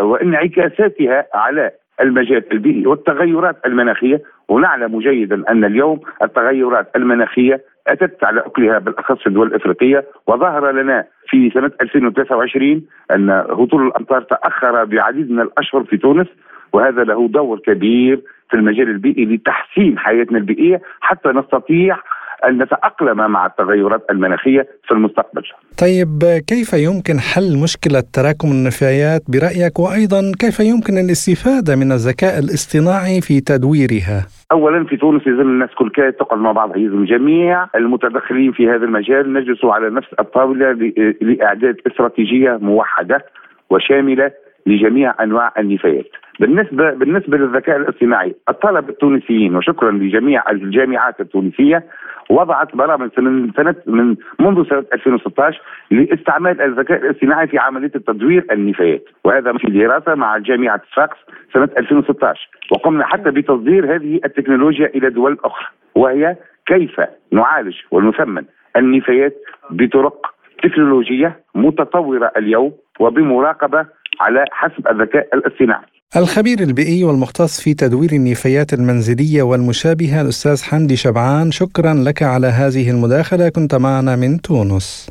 وانعكاساتها 0.02 1.26
على 1.34 1.70
المجال 2.00 2.52
البيئي 2.52 2.86
والتغيرات 2.86 3.56
المناخية. 3.66 4.22
ونعلم 4.48 4.98
جيدا 4.98 5.42
أن 5.48 5.64
اليوم 5.64 6.00
التغيرات 6.22 6.96
المناخية 6.96 7.60
أتت 7.87 8.25
على 8.25 8.40
أكلها 8.40 8.78
بالأخص 8.78 9.26
الدول 9.26 9.46
الإفريقية 9.46 10.04
وظهر 10.26 10.70
لنا 10.70 11.04
في 11.28 11.50
سنة 11.54 11.70
2023 11.80 12.82
أن 13.10 13.30
هطول 13.30 13.87
الأمطار 13.87 14.22
تأخر 14.22 14.84
بعديد 14.84 15.30
من 15.30 15.40
الأشهر 15.40 15.84
في 15.84 15.96
تونس 15.96 16.26
وهذا 16.72 17.04
له 17.04 17.28
دور 17.28 17.58
كبير 17.58 18.22
في 18.50 18.56
المجال 18.56 18.88
البيئي 18.88 19.25
لتحسين 19.25 19.99
حياتنا 19.99 20.38
البيئية 20.38 20.80
حتى 21.00 21.28
نستطيع 21.28 21.99
أن 22.44 22.62
نتأقلم 22.62 23.30
مع 23.30 23.46
التغيرات 23.46 24.06
المناخية 24.10 24.68
في 24.84 24.94
المستقبل 24.94 25.42
طيب 25.78 26.40
كيف 26.46 26.72
يمكن 26.72 27.20
حل 27.20 27.58
مشكلة 27.62 28.02
تراكم 28.12 28.49
النفايات 28.49 29.22
برأيك 29.28 29.78
وأيضا 29.78 30.32
كيف 30.38 30.60
يمكن 30.60 30.99
الاستفادة 30.99 31.76
من 31.76 31.92
الذكاء 31.92 32.38
الاصطناعي 32.38 33.20
في 33.20 33.40
تدويرها؟ 33.40 34.26
اولا 34.52 34.85
في 34.85 34.97
تونس 34.97 35.26
يلزم 35.26 35.40
الناس 35.40 35.71
كل 35.75 35.90
كانت 35.90 36.21
تقعد 36.21 36.38
مع 36.38 36.52
بعضها 36.52 36.76
يلزم 36.76 37.04
جميع 37.04 37.66
المتدخلين 37.75 38.52
في 38.52 38.69
هذا 38.69 38.85
المجال 38.85 39.33
نجلسوا 39.33 39.75
على 39.75 39.90
نفس 39.90 40.09
الطاولة 40.21 40.73
لإعداد 41.21 41.76
استراتيجية 41.87 42.59
موحدة 42.62 43.25
وشاملة 43.71 44.30
لجميع 44.66 45.14
أنواع 45.22 45.52
النفايات. 45.58 46.10
بالنسبة 46.40 46.90
بالنسبة 46.90 47.36
للذكاء 47.36 47.76
الاصطناعي 47.76 48.34
الطلبه 48.48 48.88
التونسيين 48.88 49.56
وشكرا 49.56 49.90
لجميع 49.90 50.50
الجامعات 50.50 51.20
التونسية 51.20 51.84
وضعت 52.30 52.76
برامج 52.76 53.10
من 53.18 53.52
سنه 53.56 53.74
من 53.86 54.16
منذ 54.38 54.68
سنة 54.68 54.84
2016 54.92 55.60
لاستعمال 55.90 56.60
الذكاء 56.60 57.02
الاصطناعي 57.02 57.46
في 57.46 57.58
عملية 57.58 57.90
التدوير 57.94 58.46
النفايات 58.52 59.04
وهذا 59.24 59.52
في 59.52 59.70
دراسة 59.70 60.14
مع 60.14 60.38
جامعة 60.38 60.80
فاكس 60.92 61.16
سنة 61.54 61.68
2016 61.78 62.48
وقمنا 62.72 63.04
حتى 63.06 63.30
بتصدير 63.30 63.94
هذه 63.94 64.20
التكنولوجيا 64.24 64.86
إلى 64.86 65.10
دول 65.10 65.38
أخرى 65.44 65.66
وهي 65.94 66.36
كيف 66.66 67.00
نعالج 67.32 67.76
ونثمن 67.90 68.44
النفايات 68.76 69.36
بطرق 69.70 70.34
تكنولوجية 70.62 71.40
متطورة 71.54 72.32
اليوم 72.36 72.72
وبمراقبة 73.00 73.86
على 74.20 74.44
حسب 74.52 74.88
الذكاء 74.88 75.28
الاصطناعي. 75.34 75.86
الخبير 76.16 76.60
البيئي 76.60 77.04
والمختص 77.04 77.60
في 77.60 77.74
تدوير 77.74 78.12
النفايات 78.12 78.72
المنزلية 78.72 79.42
والمشابهة 79.42 80.20
الأستاذ 80.20 80.62
حمدي 80.62 80.96
شبعان 80.96 81.50
شكرا 81.50 81.94
لك 81.94 82.22
على 82.22 82.46
هذه 82.46 82.90
المداخلة. 82.90 83.48
كنت 83.48 83.74
معنا 83.74 84.16
من 84.16 84.40
تونس. 84.40 85.10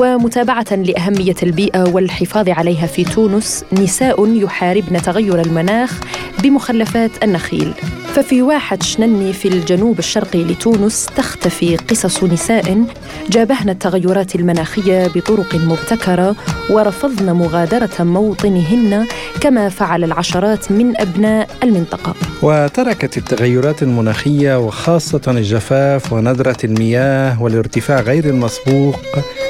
ومتابعة 0.00 0.66
لأهمية 0.72 1.34
البيئة 1.42 1.88
والحفاظ 1.88 2.48
عليها 2.48 2.86
في 2.86 3.04
تونس 3.04 3.64
نساء 3.72 4.34
يحاربن 4.34 5.02
تغير 5.02 5.40
المناخ 5.40 6.00
بمخلفات 6.42 7.10
النخيل. 7.22 7.74
ففي 8.14 8.42
واحة 8.42 8.78
شنني 8.82 9.32
في 9.32 9.48
الجنوب 9.48 9.98
الشرقي 9.98 10.44
لتونس 10.44 11.06
تختفي 11.16 11.76
قصص 11.76 12.24
نساء 12.24 12.84
جابهن 13.30 13.68
التغيرات 13.68 14.34
المناخية 14.34 15.06
بطرق 15.06 15.54
مبتكرة 15.54 16.36
ورفضن 16.70 17.32
مغادرة 17.32 18.04
موطنهن 18.04 19.06
كما 19.40 19.68
فعل 19.68 20.04
العشرات 20.04 20.72
من 20.72 21.00
أبناء 21.00 21.48
المنطقة. 21.62 22.14
وتركت 22.42 23.16
التغيرات 23.16 23.82
المناخية 23.82 24.58
وخاصة 24.58 25.20
الجفاف 25.28 26.12
وندرة 26.12 26.56
المياه 26.64 27.42
والارتفاع 27.42 28.00
غير 28.00 28.24
المسبوق 28.24 28.96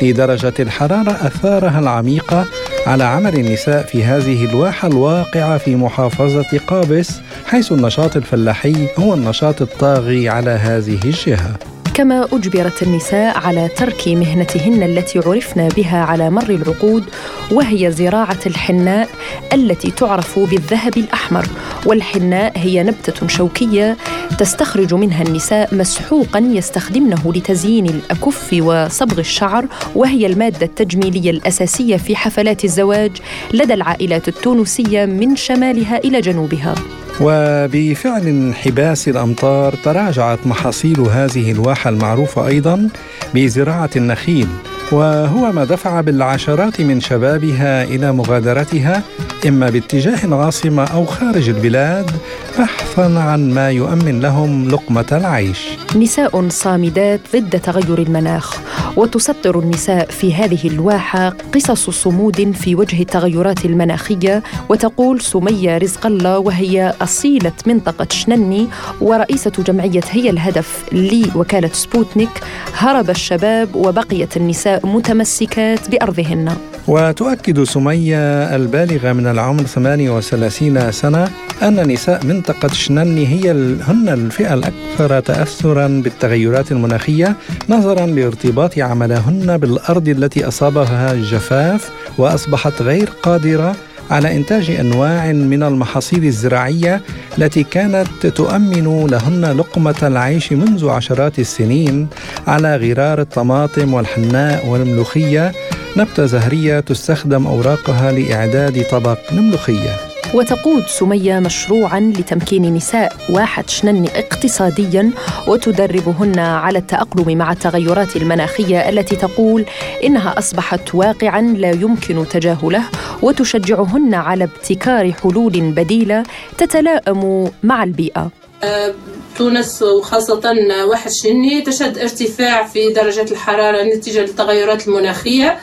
لدرجة 0.03 0.40
الحرارة 0.45 1.11
أثارها 1.11 1.79
العميقة 1.81 2.47
على 2.87 3.05
عمل 3.05 3.35
النساء 3.35 3.83
في 3.83 4.05
هذه 4.05 4.45
الواحة 4.45 4.89
الواقعة 4.89 5.59
في 5.59 5.77
محافظة 5.77 6.59
قابس 6.67 7.21
حيث 7.47 7.73
النشاط 7.73 8.17
الفلاحي 8.17 8.87
هو 8.99 9.15
النشاط 9.15 9.63
الطاغي 9.63 10.29
على 10.29 10.51
هذه 10.51 10.99
الجهة. 11.05 11.57
كما 11.95 12.29
أجبرت 12.33 12.83
النساء 12.83 13.39
على 13.39 13.69
ترك 13.69 14.09
مهنتهن 14.09 14.83
التي 14.83 15.19
عرفنا 15.19 15.69
بها 15.69 16.05
على 16.05 16.31
مر 16.31 16.51
العقود 16.51 17.05
وهي 17.53 17.93
زراعة 17.93 18.39
الحناء 18.47 19.09
التي 19.53 19.91
تعرف 19.91 20.39
بالذهب 20.39 20.97
الأحمر. 20.97 21.47
والحناء 21.87 22.53
هي 22.57 22.83
نبتة 22.83 23.29
شوكية 23.29 23.97
تستخرج 24.39 24.95
منها 24.95 25.23
النساء 25.23 25.75
مسحوقا 25.75 26.39
يستخدمنه 26.39 27.33
لتزيين 27.35 27.87
الأكف 27.87 28.53
وصبغ 28.53 29.19
الشعر 29.19 29.67
وهي 29.95 30.27
المادة 30.27 30.67
التجميلية 30.67 31.31
الأساسية 31.31 31.97
في 31.97 32.17
حفلات 32.17 32.65
الزواج 32.65 33.11
لدى 33.55 33.75
العائلات 33.75 34.29
التونسية 34.29 35.05
من 35.05 35.37
شمالها 35.37 35.99
إلى 35.99 36.21
جنوبها. 36.21 36.75
وبفعل 37.21 38.27
انحباس 38.27 39.09
الأمطار 39.09 39.75
تراجعت 39.85 40.47
محاصيل 40.47 41.01
هذه 41.01 41.53
الواحه 41.53 41.91
المعروفة 41.91 42.47
أيضا 42.47 42.89
بزراعة 43.35 43.91
النخيل. 43.97 44.47
وهو 44.93 45.53
ما 45.53 45.65
دفع 45.65 46.01
بالعشرات 46.01 46.81
من 46.81 47.01
شبابها 47.01 47.85
إلى 47.85 48.13
مغادرتها 48.13 49.03
إما 49.47 49.71
باتجاه 49.71 50.25
العاصمه 50.25 50.85
أو 50.85 51.05
خارج 51.05 51.49
البلاد 51.49 52.11
بحثا 52.59 53.01
عن 53.19 53.51
ما 53.51 53.71
يؤمن 53.71 54.21
لهم 54.21 54.69
لقمة 54.69 55.07
العيش. 55.13 55.69
نساء 55.97 56.49
صامدات 56.49 57.21
ضد 57.37 57.61
تغير 57.61 57.99
المناخ 57.99 58.61
وتسطر 58.97 59.59
النساء 59.59 60.11
في 60.11 60.35
هذه 60.35 60.69
الواحة 60.69 61.35
قصص 61.55 61.91
صمود 61.91 62.53
في 62.53 62.75
وجه 62.75 63.03
التغيرات 63.03 63.65
المناخية 63.65 64.43
وتقول 64.69 65.21
سمية 65.21 65.79
رزق 65.79 66.07
الله 66.07 66.39
وهي 66.39 66.95
أصيلة 67.03 67.53
منطقة 67.67 68.07
شنني 68.11 68.69
ورئيسة 69.01 69.53
جمعية 69.59 70.01
هي 70.11 70.31
الهدف 70.31 70.85
لوكاله 70.93 71.71
سبوتنيك 71.73 72.31
هرب 72.75 73.11
الشباب 73.11 73.75
وبقيت 73.75 74.37
النساء 74.37 74.80
متمسكات 74.85 75.91
بأرضهن. 75.91 76.57
وتؤكد 76.89 77.63
سمية 77.63 78.17
البالغة 78.57 79.13
من 79.13 79.27
العمر 79.27 79.63
38 79.63 80.93
سنة 80.93 81.29
أن 81.63 81.89
نساء 81.93 82.27
منطقة 82.27 82.69
شنني 82.69 83.27
هي 83.27 83.51
هن 83.83 84.09
الفئة 84.09 84.55
الأكثر 84.55 85.21
تاثرا 85.21 85.87
بالتغيرات 86.05 86.73
المناخية 86.73 87.37
نظرا 87.69 88.07
لارتباط 88.07 88.79
عملهن 88.79 89.59
بالأرض 89.59 90.09
التي 90.09 90.49
أصابها 90.49 91.13
الجفاف 91.13 91.91
وأصبحت 92.19 92.83
غير 92.83 93.11
قادرة 93.23 93.77
على 94.11 94.37
إنتاج 94.37 94.71
أنواع 94.71 95.33
من 95.33 95.63
المحاصيل 95.63 96.25
الزراعية 96.25 97.01
التي 97.39 97.63
كانت 97.63 98.27
تؤمن 98.27 99.07
لهن 99.07 99.45
لقمة 99.57 99.95
العيش 100.03 100.53
منذ 100.53 100.89
عشرات 100.89 101.39
السنين 101.39 102.09
على 102.47 102.77
غرار 102.77 103.21
الطماطم 103.21 103.95
والحناء 103.95 104.67
والملوخية. 104.67 105.53
نبتة 105.97 106.27
زهرية 106.27 106.81
تستخدم 106.81 107.47
أوراقها 107.47 108.13
لإعداد 108.13 108.85
طبق 108.91 109.19
الملوخيه 109.33 110.10
وتقود 110.35 110.87
سمية 110.87 111.39
مشروعا 111.39 112.01
لتمكين 112.01 112.75
نساء 112.75 113.13
واحد 113.31 113.71
شنن 113.71 114.07
اقتصاديا 114.15 115.11
وتدربهن 115.47 116.39
على 116.39 116.79
التأقلم 116.79 117.39
مع 117.39 117.53
التغيرات 117.53 118.17
المناخية 118.17 118.89
التي 118.89 119.17
تقول 119.17 119.65
إنها 120.05 120.39
أصبحت 120.39 120.95
واقعا 120.95 121.41
لا 121.41 121.71
يمكن 121.71 122.29
تجاهله 122.29 122.85
وتشجعهن 123.23 124.15
على 124.15 124.45
ابتكار 124.45 125.13
حلول 125.13 125.61
بديلة 125.61 126.23
تتلائم 126.59 127.51
مع 127.63 127.83
البيئة. 127.85 128.31
أه، 128.65 128.95
تونس 129.39 129.83
وخاصة 129.83 130.55
واحد 130.91 131.11
شني 131.11 131.63
تشهد 131.63 131.99
ارتفاع 131.99 132.67
في 132.67 132.93
درجة 132.93 133.27
الحرارة 133.31 133.83
نتيجة 133.83 134.21
للتغيرات 134.21 134.89
المناخية. 134.89 135.59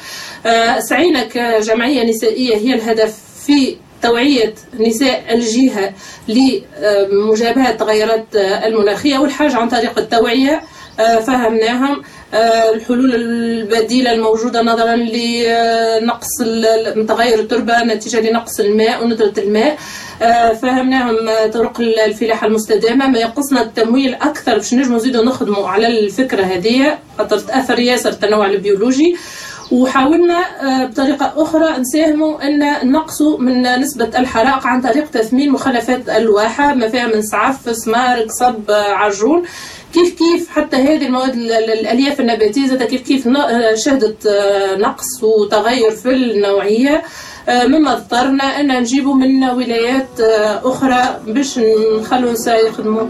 أه، 0.45 0.79
سعينا 0.79 1.23
كجمعية 1.23 2.03
نسائية 2.03 2.55
هي 2.57 2.73
الهدف 2.73 3.17
في 3.45 3.75
توعية 4.01 4.53
نساء 4.79 5.33
الجهة 5.33 5.93
لمجابهة 6.27 7.69
التغيرات 7.69 8.25
المناخية 8.35 9.17
والحاجة 9.17 9.55
عن 9.55 9.69
طريق 9.69 9.99
التوعية 9.99 10.61
آه، 10.99 11.19
فهمناهم. 11.19 12.01
آه، 12.33 12.73
الحلول 12.73 13.15
البديلة 13.15 14.11
الموجودة 14.11 14.61
نظرا 14.61 14.95
لنقص 14.95 16.37
تغير 17.07 17.39
التربة 17.39 17.83
نتيجة 17.83 18.29
لنقص 18.29 18.59
الماء 18.59 19.03
وندرة 19.03 19.33
الماء. 19.37 19.77
آه، 20.21 20.53
فهمناهم 20.53 21.15
طرق 21.53 21.79
الفلاحة 21.79 22.47
المستدامة. 22.47 23.07
ما 23.07 23.19
ينقصنا 23.19 23.61
التمويل 23.61 24.13
أكثر 24.13 24.55
باش 24.55 24.73
نجموا 24.73 24.97
نزيدوا 24.97 25.23
نخدموا 25.23 25.67
على 25.67 25.87
الفكرة 25.87 26.43
هذه 26.43 26.97
خاطر 27.17 27.39
تأثر 27.39 27.79
ياسر 27.79 28.09
التنوع 28.09 28.45
البيولوجي. 28.45 29.15
وحاولنا 29.71 30.37
آه، 30.61 30.85
بطريقة 30.85 31.33
أخرى 31.35 31.77
نساهموا 31.77 32.47
أن 32.47 32.91
نقصوا 32.91 33.37
من 33.39 33.61
نسبة 33.79 34.19
الحرائق 34.19 34.67
عن 34.67 34.81
طريق 34.81 35.09
تثمين 35.09 35.51
مخلفات 35.51 36.09
الواحة 36.09 36.73
ما 36.73 36.89
فيها 36.89 37.07
من 37.07 37.21
سعف 37.21 37.75
سمار 37.75 38.19
قصب 38.19 38.71
عجون 38.71 39.43
كيف 39.93 40.17
كيف 40.17 40.49
حتى 40.49 40.77
هذه 40.77 41.05
المواد 41.05 41.33
الألياف 41.35 42.19
النباتية 42.19 42.67
زاد 42.67 42.83
كيف 42.83 43.01
كيف 43.01 43.27
آه، 43.27 43.75
شهدت 43.75 44.25
آه، 44.25 44.75
نقص 44.75 45.23
وتغير 45.23 45.91
في 45.91 46.09
النوعية. 46.09 47.03
مما 47.49 47.93
اضطرنا 47.93 48.43
إن 48.43 48.79
نجيبوا 48.79 49.13
من 49.15 49.43
ولايات 49.43 50.19
أخرى 50.63 51.19
باش 51.27 51.59
نخلوا 51.99 52.29
النساء 52.29 52.67
يخدموا 52.67 53.07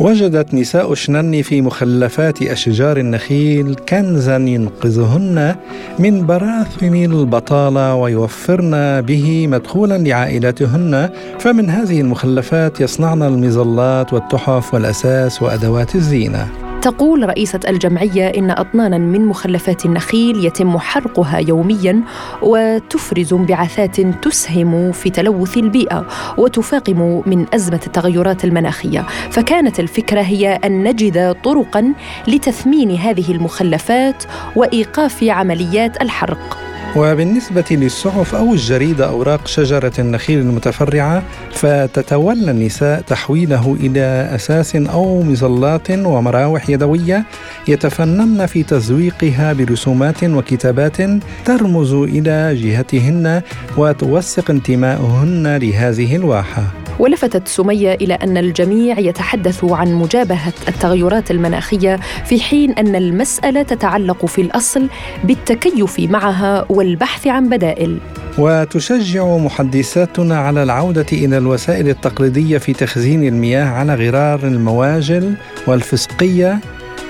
وجدت 0.00 0.54
نساء 0.54 0.94
شنن 0.94 1.42
في 1.42 1.62
مخلفات 1.62 2.42
أشجار 2.42 2.96
النخيل 2.96 3.74
كنزا 3.88 4.36
ينقذهن 4.36 5.56
من 5.98 6.26
براثن 6.26 6.94
البطالة 6.94 7.94
ويوفرن 7.94 9.00
به 9.00 9.46
مدخولا 9.46 9.98
لعائلاتهن 9.98 11.10
فمن 11.38 11.70
هذه 11.70 12.00
المخلفات 12.00 12.80
يصنعن 12.80 13.22
المظلات 13.22 14.12
والتحف 14.12 14.74
والأساس 14.74 15.42
وأدوات 15.42 15.94
الزينة. 15.94 16.71
تقول 16.82 17.28
رئيسة 17.28 17.60
الجمعية 17.68 18.26
إن 18.28 18.50
أطنانا 18.50 18.98
من 18.98 19.26
مخلفات 19.26 19.86
النخيل 19.86 20.44
يتم 20.44 20.78
حرقها 20.78 21.38
يوميا 21.38 22.02
وتفرز 22.42 23.34
انبعاثات 23.34 24.00
تسهم 24.00 24.92
في 24.92 25.10
تلوث 25.10 25.56
البيئة 25.56 26.06
وتفاقم 26.38 27.22
من 27.26 27.46
أزمة 27.54 27.80
التغيرات 27.86 28.44
المناخية. 28.44 29.06
فكانت 29.30 29.80
الفكرة 29.80 30.20
هي 30.20 30.48
أن 30.48 30.82
نجد 30.82 31.36
طرقا 31.44 31.94
لتثمين 32.28 32.90
هذه 32.90 33.32
المخلفات 33.32 34.24
وإيقاف 34.56 35.24
عمليات 35.24 36.02
الحرق. 36.02 36.71
وبالنسبة 36.96 37.64
للسعف 37.70 38.34
أو 38.34 38.52
الجريدة 38.52 39.08
أوراق 39.08 39.46
شجرة 39.46 39.92
النخيل 39.98 40.38
المتفرعة 40.38 41.22
فتتولى 41.52 42.50
النساء 42.50 43.00
تحويله 43.00 43.76
إلى 43.80 44.28
أساس 44.34 44.76
أو 44.76 45.22
مظلات 45.22 45.90
ومراوح 45.90 46.70
يدوية 46.70 47.24
يتفنن 47.68 48.46
في 48.46 48.62
تزويقها 48.62 49.52
برسومات 49.52 50.24
وكتابات 50.24 50.96
ترمز 51.44 51.92
إلى 51.92 52.54
جهتهن 52.54 53.42
وتوثق 53.76 54.50
انتماءهن 54.50 55.56
لهذه 55.56 56.16
الواحة. 56.16 56.62
ولفتت 56.98 57.48
سمية 57.48 57.94
إلى 57.94 58.14
أن 58.14 58.36
الجميع 58.36 58.98
يتحدث 58.98 59.64
عن 59.64 59.92
مجابهة 59.92 60.52
التغيرات 60.68 61.30
المناخية 61.30 62.00
في 62.24 62.40
حين 62.40 62.72
أن 62.72 62.96
المسألة 62.96 63.62
تتعلق 63.62 64.26
في 64.26 64.40
الأصل 64.40 64.88
بالتكيف 65.24 66.00
معها 66.00 66.66
والبحث 66.82 67.26
عن 67.26 67.48
بدائل. 67.48 67.98
وتشجع 68.38 69.36
محدثاتنا 69.36 70.38
على 70.38 70.62
العودة 70.62 71.06
إلى 71.12 71.38
الوسائل 71.38 71.88
التقليدية 71.88 72.58
في 72.58 72.72
تخزين 72.72 73.24
المياه 73.24 73.64
على 73.64 73.94
غرار 73.94 74.46
المواجل 74.46 75.34
والفسقية. 75.66 76.58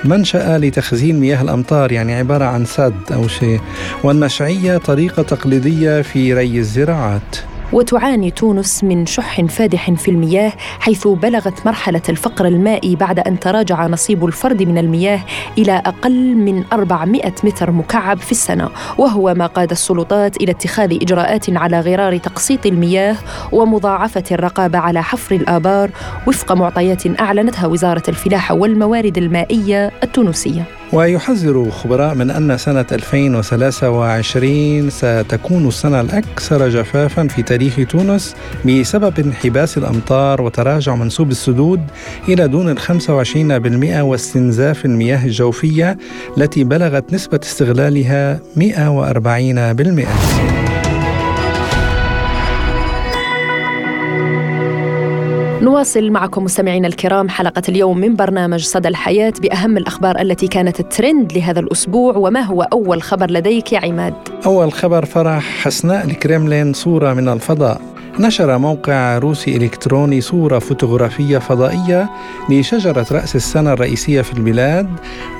منشأة 0.05 0.59
لتخزين 0.59 1.21
مياه 1.21 1.43
الأمطار 1.43 1.93
يعني 1.93 2.15
عبارة 2.15 2.45
عن 2.45 2.65
سد 2.65 3.13
أو 3.13 3.29
شيء. 3.29 3.61
والنشعية 4.05 4.77
طريقة 4.79 5.23
تقليدية 5.23 6.03
في 6.03 6.35
ري 6.35 6.59
الزراعات. 6.59 7.37
وتعاني 7.73 8.31
تونس 8.31 8.85
من 8.85 9.07
شح 9.07 9.41
فادح 9.41 9.91
في 9.91 10.11
المياه 10.11 10.53
حيث 10.81 11.09
بلغت 11.09 11.67
مرحلة 11.67 12.03
الفقر 12.09 12.47
المائي 12.47 12.97
بعد 12.97 13.19
أن 13.19 13.41
تراجع 13.41 13.87
نصيب 13.87 14.25
الفرد 14.25 14.63
من 14.63 14.79
المياه 14.79 15.21
إلى 15.59 15.73
أقل 15.73 16.35
من 16.37 16.65
400 16.73 17.33
متر 17.45 17.71
مكعب 17.71 18.19
في 18.19 18.33
السنة 18.33 18.69
وهو 18.99 19.35
ما 19.35 19.47
قاد 19.47 19.71
السلطات 19.71 20.37
إلى 20.37 20.51
اتخاذ 20.51 20.95
إجراءات 21.03 21.57
على 21.57 21.81
غرار 21.81 22.17
تقسيط 22.17 22.67
المياه 22.67 23.17
ومضاعفة 23.53 24.25
الرقابة 24.33 24.79
على 24.79 25.03
حفر 25.03 25.35
الآبار 25.35 25.91
وفق 26.27 26.53
معطيات 26.53 27.21
أعلنتها 27.21 27.67
وزارة 27.67 28.03
الفلاحة 28.09 28.55
والموارد 28.55 29.19
المائية 29.19 29.91
التونسية. 30.03 30.82
ويحذر 30.93 31.71
خبراء 31.71 32.15
من 32.15 32.31
أن 32.31 32.59
سنة 32.59 32.87
2023 32.93 34.91
ستكون 34.91 35.69
السنة 35.69 36.01
الأكثر 36.01 36.69
جفافا 36.69 37.29
في 37.29 37.43
تاريخ 37.43 37.77
تونس 37.91 38.37
بسبب 38.67 39.21
انحباس 39.21 39.79
الأمطار 39.79 40.43
وتراجع 40.43 40.95
منسوب 40.95 41.31
السدود 41.31 41.81
إلى 42.29 42.49
دون 42.49 42.69
ال 42.69 42.81
25% 42.81 44.01
واستنزاف 44.01 44.85
المياه 44.85 45.25
الجوفية 45.25 45.99
التي 46.39 46.65
بلغت 46.65 47.13
نسبة 47.13 47.41
استغلالها 47.43 48.41
140%. 48.57 50.62
نواصل 55.63 56.11
معكم 56.11 56.45
مستمعينا 56.45 56.89
الكرام 56.89 57.29
حلقة 57.29 57.63
اليوم 57.69 57.99
من 57.99 58.17
برنامج 58.17 58.65
صدى 58.65 58.89
الحياة 58.89 59.33
بأهم 59.43 59.77
الأخبار 59.77 60.21
التي 60.21 60.49
كانت 60.49 60.81
الترند 60.81 61.33
لهذا 61.33 61.61
الأسبوع 61.61 62.17
وما 62.17 62.41
هو 62.41 62.63
أول 62.63 63.03
خبر 63.03 63.31
لديك 63.31 63.73
يا 63.73 63.79
عماد؟ 63.79 64.15
أول 64.47 64.73
خبر 64.73 65.05
فرح 65.05 65.43
حسناء 65.43 66.05
الكريملين 66.05 66.73
صورة 66.73 67.15
من 67.15 67.29
الفضاء 67.29 67.81
نشر 68.21 68.59
موقع 68.59 69.19
روسي 69.19 69.57
إلكتروني 69.57 70.21
صورة 70.21 70.59
فوتوغرافية 70.59 71.39
فضائية 71.39 72.11
لشجرة 72.51 73.07
رأس 73.13 73.37
السنة 73.37 73.73
الرئيسية 73.73 74.23
في 74.23 74.33
البلاد 74.33 74.89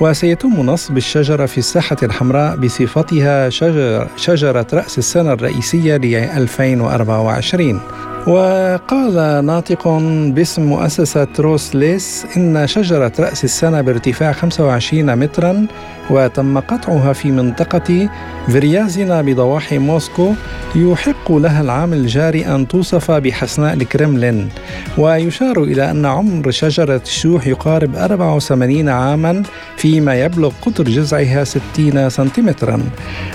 وسيتم 0.01 0.61
نصب 0.61 0.97
الشجرة 0.97 1.47
في 1.47 1.59
الساحة 1.59 1.97
الحمراء 2.03 2.57
بصفتها 2.57 3.51
شجر 3.51 4.09
شجرة 4.17 4.67
رأس 4.73 4.99
السنة 4.99 5.33
الرئيسية 5.33 5.97
ل 5.97 6.15
2024 6.15 7.81
وقال 8.27 9.45
ناطق 9.47 9.89
باسم 10.35 10.63
مؤسسة 10.63 11.29
روسليس 11.39 12.27
إن 12.37 12.67
شجرة 12.67 13.13
رأس 13.21 13.45
السنة 13.45 13.81
بارتفاع 13.81 14.33
25 14.33 15.17
مترا 15.17 15.67
وتم 16.11 16.59
قطعها 16.59 17.13
في 17.13 17.31
منطقة 17.31 18.09
فيريازينا 18.47 19.23
بضواحي 19.23 19.79
موسكو 19.79 20.33
يحق 20.75 21.33
لها 21.33 21.61
العام 21.61 21.93
الجاري 21.93 22.47
أن 22.47 22.69
توصف 22.69 23.11
بحسناء 23.11 23.75
الكرملين. 23.75 24.49
ويشار 24.99 25.63
إلى 25.63 25.91
أن 25.91 26.07
عمر 26.07 26.51
شجرة 26.51 27.03
الشوح 27.05 27.47
يقارب 27.47 27.97
84 27.97 28.89
عاما 28.89 29.43
فيما 29.77 30.15
يبلغ 30.15 30.53
قطر 30.63 30.85
جذعها 30.85 31.45
60 31.45 32.11
سنتيمترا. 32.11 32.83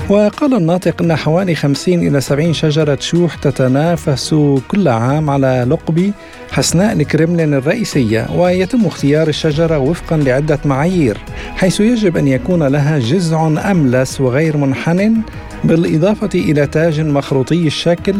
وقال 0.09 0.53
الناطق 0.53 1.01
أن 1.01 1.15
حوالي 1.15 1.55
50 1.55 2.07
إلى 2.07 2.21
70 2.21 2.53
شجرة 2.53 2.97
شوح 3.01 3.35
تتنافس 3.35 4.35
كل 4.67 4.76
عام 4.85 5.29
على 5.29 5.65
لقب 5.69 6.11
حسناء 6.51 6.93
الكرملين 6.93 7.53
الرئيسية 7.53 8.27
ويتم 8.35 8.85
اختيار 8.85 9.27
الشجرة 9.27 9.77
وفقا 9.77 10.17
لعدة 10.17 10.59
معايير 10.65 11.17
حيث 11.55 11.79
يجب 11.79 12.17
أن 12.17 12.27
يكون 12.27 12.63
لها 12.63 12.99
جذع 12.99 13.47
أملس 13.71 14.21
وغير 14.21 14.57
منحن 14.57 15.15
بالإضافة 15.63 16.29
إلى 16.35 16.67
تاج 16.67 17.01
مخروطي 17.01 17.67
الشكل 17.67 18.15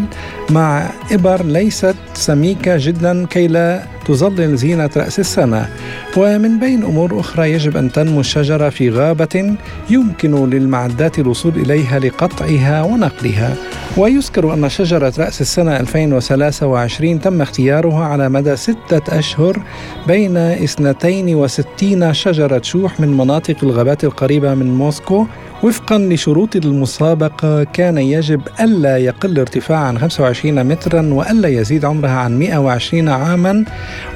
مع 0.50 0.90
إبر 1.12 1.46
ليست 1.46 1.96
سميكة 2.14 2.78
جدا 2.78 3.26
كي 3.26 3.48
لا 3.48 3.84
تظلل 4.06 4.56
زينة 4.56 4.90
رأس 4.98 5.20
السنة. 5.20 5.70
ومن 6.18 6.60
بين 6.60 6.84
أمور 6.84 7.20
أخرى 7.20 7.52
يجب 7.52 7.78
أن 7.78 7.92
تنمو 7.92 8.20
الشجرة 8.20 8.70
في 8.70 8.90
غابة 8.90 9.56
يمكن 9.90 10.50
للمعدات 10.50 11.20
الوصول 11.20 11.54
إليها 11.56 12.00
لقطعها 12.00 12.84
ونقلها. 12.84 13.56
ويذكر 13.98 14.54
أن 14.54 14.70
شجرة 14.70 15.14
رأس 15.18 15.42
السنة 15.42 15.78
2023 15.78 17.22
تم 17.22 17.42
اختيارها 17.42 18.06
على 18.06 18.30
مدى 18.30 18.56
ستة 18.56 19.20
أشهر 19.20 19.62
بين 20.08 20.38
62 20.38 22.14
شجرة 22.14 22.62
شوح 22.64 23.00
من 23.00 23.18
مناطق 23.18 23.58
الغابات 23.64 24.04
القريبة 24.04 24.54
من 24.54 24.74
موسكو 24.74 25.26
وفقا 25.64 25.98
لشروط 25.98 26.56
المسابقة 26.56 27.64
كان 27.64 27.98
يجب 27.98 28.42
ألا 28.60 28.98
يقل 28.98 29.40
ارتفاعها 29.40 29.88
عن 29.88 30.00
25 30.00 30.64
مترا 30.64 31.14
وألا 31.14 31.50
يزيد 31.50 31.86
عمرها 31.86 32.12
عن 32.12 32.40
120 32.40 33.10
عاما 33.10 33.66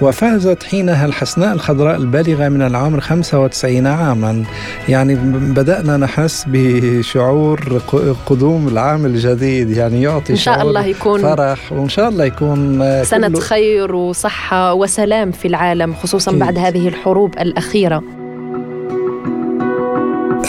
وفازت 0.01 0.63
حينها 0.63 1.05
الحسناء 1.05 1.53
الخضراء 1.53 1.97
البالغة 1.97 2.49
من 2.49 2.61
العمر 2.61 2.99
95 2.99 3.87
عاما. 3.87 4.43
يعني 4.89 5.15
بدأنا 5.55 5.97
نحس 5.97 6.45
بشعور 6.47 7.81
قدوم 8.25 8.67
العام 8.67 9.05
الجديد 9.05 9.69
يعني 9.69 10.01
يعطي 10.01 10.33
إن 10.33 10.37
شاء 10.37 10.61
الله 10.61 10.85
يكون 10.85 11.21
فرح 11.21 11.71
وإن 11.71 11.89
شاء 11.89 12.09
الله 12.09 12.25
يكون 12.25 12.81
سنة 13.03 13.39
خير 13.39 13.95
وصحة 13.95 14.73
وسلام 14.73 15.31
في 15.31 15.47
العالم 15.47 15.93
خصوصا 15.93 16.31
بعد 16.31 16.57
هذه 16.57 16.87
الحروب 16.87 17.33
الأخيرة. 17.39 18.20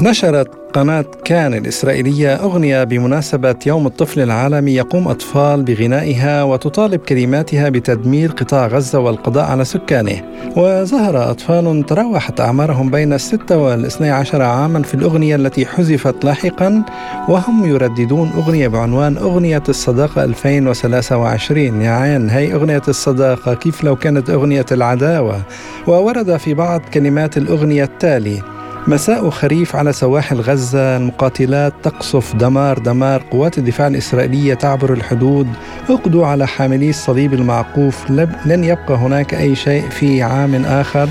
نشرت 0.03 0.49
قناة 0.73 1.05
كان 1.25 1.55
الإسرائيلية 1.55 2.35
أغنية 2.35 2.85
بمناسبة 2.85 3.55
يوم 3.67 3.87
الطفل 3.87 4.21
العالمي 4.21 4.75
يقوم 4.75 5.09
أطفال 5.09 5.63
بغنائها 5.63 6.43
وتطالب 6.43 7.01
كلماتها 7.01 7.69
بتدمير 7.69 8.31
قطاع 8.31 8.67
غزة 8.67 8.99
والقضاء 8.99 9.45
على 9.45 9.65
سكانه. 9.65 10.23
وظهر 10.57 11.31
أطفال 11.31 11.87
تراوحت 11.87 12.41
أعمارهم 12.41 12.91
بين 12.91 13.13
الستة 13.13 13.59
والإثني 13.59 14.11
عشر 14.11 14.43
عاما 14.43 14.83
في 14.83 14.95
الأغنية 14.95 15.37
التي 15.37 15.67
حذفت 15.67 16.25
لاحقا 16.25 16.85
وهم 17.29 17.65
يرددون 17.65 18.31
أغنية 18.37 18.69
بعنوان 18.69 19.17
أغنية 19.17 19.63
الصداقة 19.69 20.25
2023 20.25 21.83
يا 21.83 21.91
عين 21.91 22.31
هي 22.31 22.55
أغنية 22.55 22.83
الصداقة 22.89 23.55
كيف 23.55 23.85
لو 23.85 23.97
كانت 23.97 24.31
أغنية 24.31 24.67
العداوة؟ 24.73 25.43
وورد 25.87 26.37
في 26.37 26.55
بعض 26.55 26.81
كلمات 26.81 27.37
الأغنية 27.37 27.85
التالي 27.85 28.62
مساء 28.87 29.31
خريف 29.31 29.77
على 29.77 29.93
سواحل 29.93 30.41
غزة. 30.41 30.97
المقاتلات 30.97 31.73
تقصف 31.83 32.37
دمار 32.37 32.79
دمار 32.79 33.23
قوات 33.31 33.59
الدفاع 33.59 33.87
الإسرائيلية 33.87 34.55
تعبر 34.55 34.93
الحدود. 34.93 35.49
أقضوا 35.91 36.27
على 36.27 36.47
حاملي 36.47 36.91
الصليب 36.91 37.35
المعقوف. 37.35 38.11
لن 38.47 38.65
يبقى 38.65 38.95
هناك 38.95 39.35
أي 39.35 39.55
شيء 39.55 39.89
في 39.89 40.23
عام 40.23 40.65
آخر. 40.65 41.09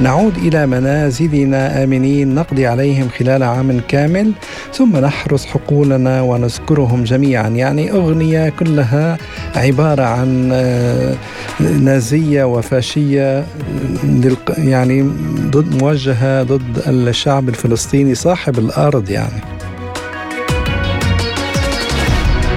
نعود 0.00 0.36
إلى 0.36 0.66
منازلنا. 0.66 1.84
آمنين. 1.84 2.34
نقضي 2.34 2.66
عليهم 2.66 3.08
خلال 3.18 3.42
عام 3.42 3.80
كامل. 3.88 4.32
ثم 4.74 4.96
نحرس 4.96 5.46
حقولنا 5.46 6.22
ونذكرهم 6.22 7.04
جميعا. 7.04 7.48
يعني 7.48 7.92
أغنية 7.92 8.48
كلها 8.48 9.18
عبارة 9.56 10.02
عن 10.02 10.50
آه، 10.52 11.14
نازية 11.60 12.44
وفاشية 12.44 13.46
يعني 14.58 15.02
ضد 15.50 15.82
موجهة 15.82 16.42
ضد 16.42 16.82
الشعب 16.86 17.48
الفلسطيني 17.48 18.14
صاحب 18.14 18.58
الأرض 18.58 19.10
يعني. 19.10 19.49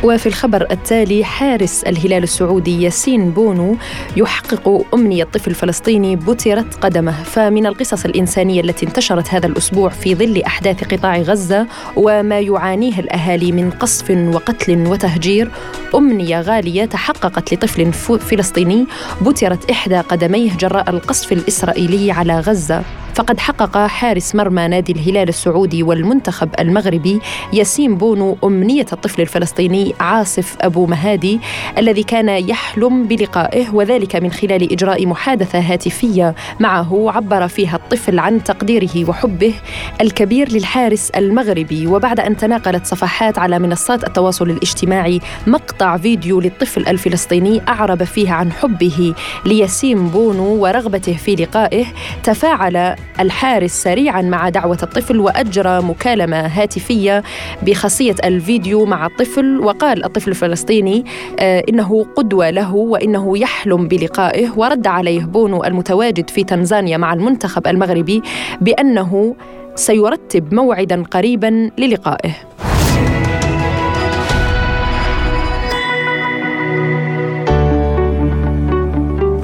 وفي 0.04 0.26
الخبر 0.26 0.68
التالي 0.72 1.24
حارس 1.24 1.84
الهلال 1.84 2.24
السعودي 2.24 2.84
ياسين 2.84 3.32
بونو 3.32 3.76
يحقق 4.18 4.86
أمنية 4.94 5.24
طفل 5.24 5.54
فلسطيني 5.54 6.16
بترت 6.16 6.76
قدمه. 6.82 7.24
فمن 7.24 7.66
القصص 7.66 8.06
الإنسانية 8.06 8.62
التي 8.62 8.86
انتشرت 8.86 9.34
هذا 9.34 9.48
الأسبوع 9.48 9.90
في 9.90 10.16
ظل 10.16 10.42
أحداث 10.42 10.84
قطاع 10.94 11.18
غزة 11.18 11.68
وما 11.96 12.40
يعانيه 12.40 13.00
الأهالي 13.00 13.52
من 13.52 13.72
قصف 13.72 14.12
وقتل 14.12 14.88
وتهجير 14.88 15.52
أمنية 15.96 16.42
غالية 16.42 16.86
تحققت 16.86 17.54
لطفل 17.54 17.94
فلسطيني 18.20 18.88
بترت 19.22 19.72
إحدى 19.72 19.98
قدميه 19.98 20.52
جراء 20.58 20.90
القصف 20.90 21.32
الإسرائيلي 21.32 22.12
على 22.12 22.40
غزة. 22.40 22.84
فقد 23.16 23.40
حقق 23.40 23.78
حارس 23.78 24.36
مرمى 24.36 24.68
نادي 24.68 24.92
الهلال 24.92 25.30
السعودي 25.30 25.84
والمنتخب 25.84 26.50
المغربي 26.60 27.20
ياسين 27.54 27.98
بونو 27.98 28.38
أمنية 28.44 28.86
الطفل 28.94 29.22
الفلسطيني 29.22 29.93
عاصف 30.00 30.56
أبو 30.62 30.86
مهادي 30.86 31.40
الذي 31.78 32.04
كان 32.04 32.30
يحلم 32.30 33.04
بلقائه 33.04 33.70
وذلك 33.74 34.16
من 34.16 34.32
خلال 34.32 34.72
إجراء 34.74 35.06
محادثة 35.06 35.60
هاتفية 35.60 36.36
معه 36.60 37.12
عبر 37.12 37.48
فيها 37.48 37.76
الطفل 37.76 38.20
عن 38.20 38.44
تقديره 38.44 39.10
وحبه 39.10 39.54
الكبير 40.02 40.52
للحارس 40.52 41.10
المغربي. 41.10 41.88
وبعد 41.88 42.20
أن 42.20 42.38
تناقلت 42.38 42.86
صفحات 42.86 43.40
على 43.40 43.60
منصات 43.60 44.04
التواصل 44.08 44.50
الاجتماعي 44.50 45.20
مقطع 45.48 45.98
فيديو 45.98 46.40
للطفل 46.40 46.88
الفلسطيني 46.88 47.62
أعرب 47.68 48.04
فيه 48.04 48.32
عن 48.32 48.52
حبه 48.52 49.14
لياسين 49.46 50.08
بونو 50.08 50.44
ورغبته 50.44 51.14
في 51.14 51.36
لقائه 51.36 51.86
تفاعل 52.24 52.96
الحارس 53.20 53.72
سريعا 53.72 54.22
مع 54.22 54.50
دعوة 54.50 54.78
الطفل 54.84 55.20
وأجرى 55.20 55.82
مكالمة 55.82 56.38
هاتفية 56.38 57.24
بخاصية 57.62 58.16
الفيديو 58.24 58.86
مع 58.86 59.06
الطفل 59.06 59.60
وقال 59.60 59.83
الطفل 59.92 60.32
الفلسطيني 60.32 61.06
آه، 61.40 61.64
إنه 61.70 62.06
قدوة 62.16 62.50
له 62.50 62.76
وإنه 62.76 63.38
يحلم 63.38 63.88
بلقائه 63.88 64.50
ورد 64.56 64.88
عليه 64.88 65.26
بونو 65.26 65.64
المتواجد 65.64 66.30
في 66.30 66.44
تنزانيا 66.44 66.98
مع 66.98 67.14
المنتخب 67.14 67.68
المغربي 67.68 68.22
بأنه 68.62 69.36
سيرتب 69.76 70.54
موعدا 70.54 71.04
قريبا 71.04 71.70
للقائه. 71.78 72.32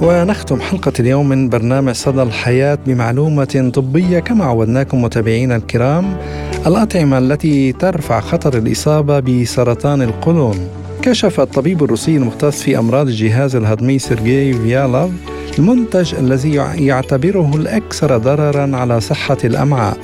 ونختم 0.01 0.61
حلقة 0.61 0.91
اليوم 0.99 1.29
من 1.29 1.49
برنامج 1.49 1.93
صدى 1.93 2.21
الحياة 2.21 2.77
بمعلومة 2.87 3.71
طبية 3.73 4.19
كما 4.19 4.45
عودناكم 4.45 5.01
متابعينا 5.01 5.55
الكرام 5.55 6.17
الأطعمة 6.67 7.17
التي 7.17 7.71
ترفع 7.71 8.19
خطر 8.19 8.57
الإصابة 8.57 9.19
بسرطان 9.19 10.01
القولون. 10.01 10.55
كشف 11.01 11.39
الطبيب 11.39 11.83
الروسي 11.83 12.17
المختص 12.17 12.63
في 12.63 12.79
أمراض 12.79 13.07
الجهاز 13.07 13.55
الهضمي 13.55 13.99
سيرجي 13.99 14.53
فيالوف 14.53 15.11
المنتج 15.59 16.15
الذي 16.15 16.53
يعتبره 16.85 17.51
الأكثر 17.55 18.17
ضررا 18.17 18.77
على 18.77 19.01
صحة 19.01 19.37
الأمعاء. 19.43 19.97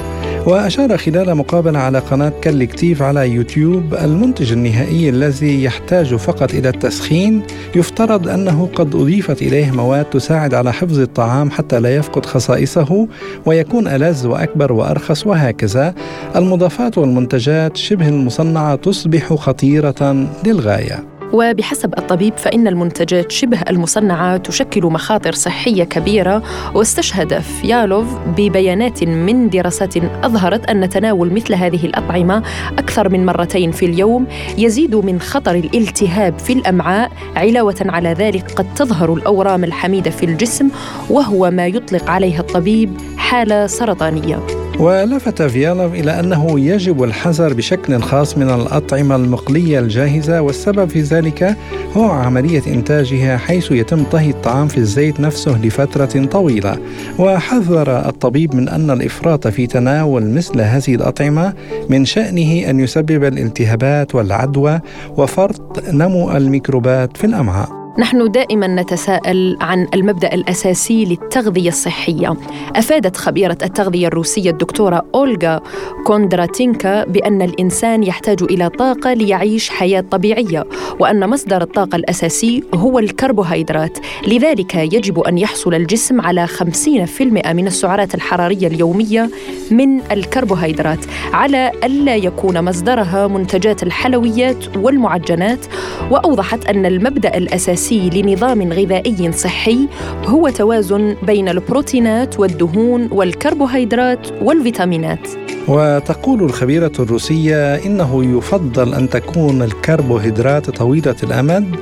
وأشار 0.45 0.97
خلال 0.97 1.35
مقابلة 1.35 1.79
على 1.79 1.99
قناة 1.99 2.33
كالكتيف 2.41 3.01
على 3.01 3.29
يوتيوب 3.29 3.93
المنتج 3.93 4.51
النهائي 4.51 5.09
الذي 5.09 5.63
يحتاج 5.63 6.15
فقط 6.15 6.53
إلى 6.53 6.69
التسخين. 6.69 7.43
يفترض 7.75 8.27
أنه 8.27 8.69
قد 8.75 8.95
أضيفت 8.95 9.41
إليه 9.41 9.71
مواد 9.71 10.05
تساعد 10.05 10.53
على 10.53 10.73
حفظ 10.73 10.99
الطعام 10.99 11.51
حتى 11.51 11.79
لا 11.79 11.95
يفقد 11.95 12.25
خصائصه 12.25 13.07
ويكون 13.45 13.87
ألذ 13.87 14.27
وأكبر 14.27 14.73
وأرخص 14.73 15.27
وهكذا. 15.27 15.95
المضافات 16.35 16.97
والمنتجات 16.97 17.77
شبه 17.77 18.09
المصنعة 18.09 18.75
تصبح 18.75 19.33
خطيرة 19.33 20.27
للغاية. 20.45 21.14
وبحسب 21.35 21.93
الطبيب 21.97 22.37
فإن 22.37 22.67
المنتجات 22.67 23.31
شبه 23.31 23.61
المصنعة 23.69 24.37
تشكل 24.37 24.83
مخاطر 24.83 25.31
صحية 25.31 25.83
كبيرة 25.83 26.43
واستشهد 26.73 27.39
فيالوف 27.39 28.05
ببيانات 28.37 29.03
من 29.03 29.49
دراسات 29.49 29.97
أظهرت 29.97 30.65
أن 30.65 30.89
تناول 30.89 31.33
مثل 31.33 31.53
هذه 31.53 31.85
الأطعمة 31.85 32.43
أكثر 32.77 33.09
من 33.09 33.25
مرتين 33.25 33.71
في 33.71 33.85
اليوم 33.85 34.27
يزيد 34.57 34.95
من 34.95 35.21
خطر 35.21 35.55
الالتهاب 35.55 36.39
في 36.39 36.53
الأمعاء 36.53 37.11
علاوة 37.35 37.85
على 37.85 38.13
ذلك 38.13 38.51
قد 38.51 38.73
تظهر 38.73 39.13
الأورام 39.13 39.63
الحميدة 39.63 40.11
في 40.11 40.25
الجسم 40.25 40.69
وهو 41.09 41.51
ما 41.51 41.67
يطلق 41.67 42.09
عليه 42.09 42.39
الطبيب 42.39 42.97
حالة 43.17 43.67
سرطانية. 43.67 44.64
ولفت 44.79 45.41
فيالوف 45.41 45.93
إلى 45.93 46.19
أنه 46.19 46.59
يجب 46.59 47.03
الحذر 47.03 47.53
بشكل 47.53 48.01
خاص 48.01 48.37
من 48.37 48.49
الأطعمة 48.49 49.15
المقلية 49.15 49.79
الجاهزة 49.79 50.41
والسبب 50.41 50.89
في 50.89 51.01
ذلك 51.01 51.57
هو 51.93 52.03
عملية 52.03 52.61
إنتاجها 52.67 53.37
حيث 53.37 53.71
يتم 53.71 54.03
طهي 54.03 54.29
الطعام 54.29 54.67
في 54.67 54.77
الزيت 54.77 55.19
نفسه 55.19 55.65
لفترة 55.65 56.25
طويلة. 56.25 56.77
وحذر 57.19 58.09
الطبيب 58.09 58.55
من 58.55 58.69
أن 58.69 58.91
الإفراط 58.91 59.47
في 59.47 59.67
تناول 59.67 60.29
مثل 60.29 60.61
هذه 60.61 60.95
الأطعمة 60.95 61.53
من 61.89 62.05
شأنه 62.05 62.69
أن 62.69 62.79
يسبب 62.79 63.23
الالتهابات 63.23 64.15
والعدوى 64.15 64.79
وفرط 65.17 65.83
نمو 65.89 66.31
الميكروبات 66.37 67.17
في 67.17 67.23
الأمعاء. 67.23 67.74
نحن 67.97 68.31
دائما 68.31 68.67
نتساءل 68.67 69.57
عن 69.61 69.87
المبدأ 69.93 70.33
الأساسي 70.33 71.05
للتغذية 71.05 71.69
الصحية. 71.69 72.33
أفادت 72.75 73.17
خبيرة 73.17 73.57
التغذية 73.63 74.07
الروسية 74.07 74.49
الدكتورة 74.49 75.05
أولغا 75.15 75.61
كوندراتينكا 76.05 77.03
بأن 77.05 77.41
الإنسان 77.41 78.03
يحتاج 78.03 78.43
إلى 78.43 78.69
طاقة 78.69 79.13
ليعيش 79.13 79.69
حياة 79.69 80.01
طبيعية 80.11 80.63
وأن 80.99 81.29
مصدر 81.29 81.61
الطاقة 81.61 81.95
الأساسي 81.95 82.63
هو 82.73 82.99
الكربوهيدرات. 82.99 83.97
لذلك 84.27 84.75
يجب 84.75 85.19
أن 85.19 85.37
يحصل 85.37 85.73
الجسم 85.73 86.21
على 86.21 86.47
50% 86.47 87.53
من 87.53 87.67
السعرات 87.67 88.15
الحرارية 88.15 88.67
اليومية 88.67 89.29
من 89.71 90.11
الكربوهيدرات 90.11 91.05
على 91.33 91.71
ألا 91.83 92.15
يكون 92.15 92.63
مصدرها 92.65 93.27
منتجات 93.27 93.83
الحلويات 93.83 94.77
والمعجنات. 94.77 95.65
وأوضحت 96.11 96.65
أن 96.65 96.85
المبدأ 96.85 97.37
الأساسي 97.37 97.84
الأساسي 97.91 98.21
لنظام 98.21 98.73
غذائي 98.73 99.31
صحي 99.31 99.87
هو 100.25 100.49
توازن 100.49 101.15
بين 101.23 101.49
البروتينات 101.49 102.39
والدهون 102.39 103.09
والكربوهيدرات 103.11 104.27
والفيتامينات. 104.41 105.19
وتقول 105.67 106.43
الخبيرة 106.43 106.91
الروسية 106.99 107.75
إنه 107.75 108.37
يفضل 108.37 108.93
أن 108.93 109.09
تكون 109.09 109.61
الكربوهيدرات 109.61 110.69
طويلة 110.69 111.15
الأمد 111.23 111.75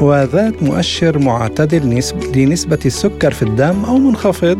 وذات 0.00 0.62
مؤشر 0.62 1.18
معتدل 1.18 2.02
لنسبة 2.34 2.78
السكر 2.86 3.30
في 3.30 3.42
الدم 3.42 3.84
أو 3.84 3.98
منخفض 3.98 4.58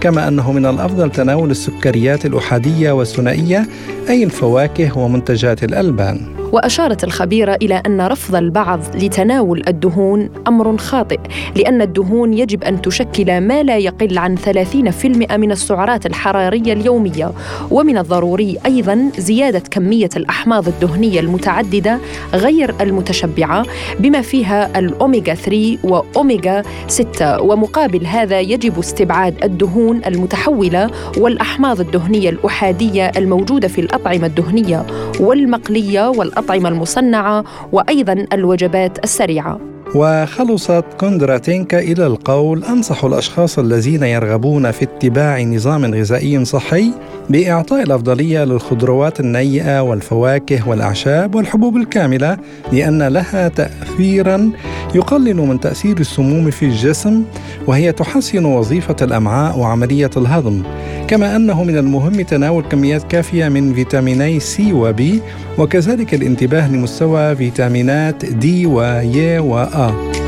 كما 0.00 0.28
أنه 0.28 0.52
من 0.52 0.66
الأفضل 0.66 1.10
تناول 1.10 1.50
السكريات 1.50 2.26
الأحادية 2.26 2.92
والثنائية 2.92 3.66
أي 4.08 4.24
الفواكه 4.24 4.98
ومنتجات 4.98 5.64
الألبان. 5.64 6.20
وأشارت 6.52 7.04
الخبيرة 7.04 7.58
إلى 7.62 7.82
أن 7.86 8.00
رفض 8.00 8.34
البعض 8.34 8.80
لتناول 8.94 9.62
الدهون 9.68 10.30
أمر 10.48 10.76
خاطئ 10.76 11.18
لأن 11.56 11.82
الدهون 11.82 12.34
يجب 12.34 12.64
أن 12.64 12.82
تشكل 12.82 13.40
ما 13.40 13.62
لا 13.62 13.78
يقل 13.78 14.18
عن 14.18 14.36
30% 14.36 15.36
من 15.36 15.52
السعرات 15.52 16.06
الحرارية 16.06 16.72
اليومية. 16.72 17.32
ومن 17.70 17.98
الضروري 17.98 18.58
أيضا 18.66 19.10
زيادة 19.18 19.62
كمية 19.70 20.08
الأحماض 20.16 20.68
الدهنية 20.68 21.20
المتعددة 21.20 21.98
غير 22.34 22.74
المتشبعة 22.80 23.66
بما 24.00 24.22
فيها 24.22 24.78
الأوميغا 24.78 25.34
3 25.34 25.78
وأوميغا 25.84 26.62
6 26.88 27.40
ومقابل 27.42 28.06
هذا 28.06 28.40
يجب 28.40 28.78
استبعاد 28.78 29.44
الدهون 29.44 30.00
المتحولة 30.06 30.90
والأحماض 31.16 31.80
الدهنية 31.80 32.30
الأحادية 32.30 33.12
الموجودة 33.16 33.68
في 33.68 33.80
الاطعمه 33.90 34.26
الدهنية 34.26 34.86
والمقلية 35.20 36.08
والأطعمة 36.08 36.50
الأطعمة 36.50 36.68
المصنعة 36.68 37.44
وأيضا 37.72 38.26
الوجبات 38.32 39.04
السريعة. 39.04 39.60
وخلصت 39.94 40.84
كوندراتينكا 41.00 41.78
إلى 41.78 42.06
القول 42.06 42.64
أنصح 42.64 43.04
الأشخاص 43.04 43.58
الذين 43.58 44.02
يرغبون 44.02 44.70
في 44.70 44.82
اتباع 44.82 45.42
نظام 45.42 45.94
غذائي 45.94 46.44
صحي 46.44 46.92
بإعطاء 47.30 47.82
الأفضلية 47.82 48.44
للخضروات 48.44 49.20
النيئة 49.20 49.80
والفواكه 49.82 50.68
والأعشاب 50.68 51.34
والحبوب 51.34 51.76
الكاملة 51.76 52.38
لأن 52.72 53.02
لها 53.02 53.48
تأثيرا 53.48 54.50
يقلل 54.94 55.36
من 55.36 55.60
تأثير 55.60 55.98
السموم 56.00 56.50
في 56.50 56.64
الجسم 56.64 57.24
وهي 57.66 57.92
تحسن 57.92 58.44
وظيفة 58.44 58.96
الأمعاء 59.02 59.58
وعملية 59.58 60.10
الهضم. 60.16 60.62
كما 61.08 61.36
أنه 61.36 61.64
من 61.64 61.76
المهم 61.78 62.20
تناول 62.22 62.62
كميات 62.64 63.02
كافية 63.02 63.48
من 63.48 63.74
فيتاميني 63.74 64.40
سي 64.40 64.72
وبي 64.72 65.20
وكذلك 65.58 66.14
الانتباه 66.14 66.68
لمستوى 66.72 67.36
فيتامينات 67.36 68.24
دي 68.24 68.66
وي 68.66 69.38
وآ 69.38 70.19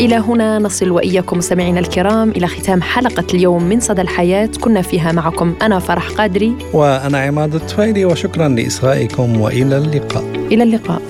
إلى 0.00 0.16
هنا 0.16 0.58
نصل 0.58 0.90
وإياكم 0.90 1.38
مستمعينا 1.38 1.80
الكرام 1.80 2.30
إلى 2.30 2.46
ختام 2.46 2.82
حلقة 2.82 3.24
اليوم 3.34 3.62
من 3.62 3.80
صدى 3.80 4.02
الحياة. 4.02 4.50
كنا 4.60 4.82
فيها 4.82 5.12
معكم 5.12 5.54
أنا 5.62 5.78
فرح 5.78 6.08
قادري. 6.10 6.54
وأنا 6.72 7.18
عماد 7.18 7.54
الطفيلي 7.54 8.04
وشكرا 8.04 8.48
لإصغائكم 8.48 9.40
وإلى 9.40 9.76
اللقاء. 9.76 10.24
إلى 10.52 10.62
اللقاء. 10.62 11.02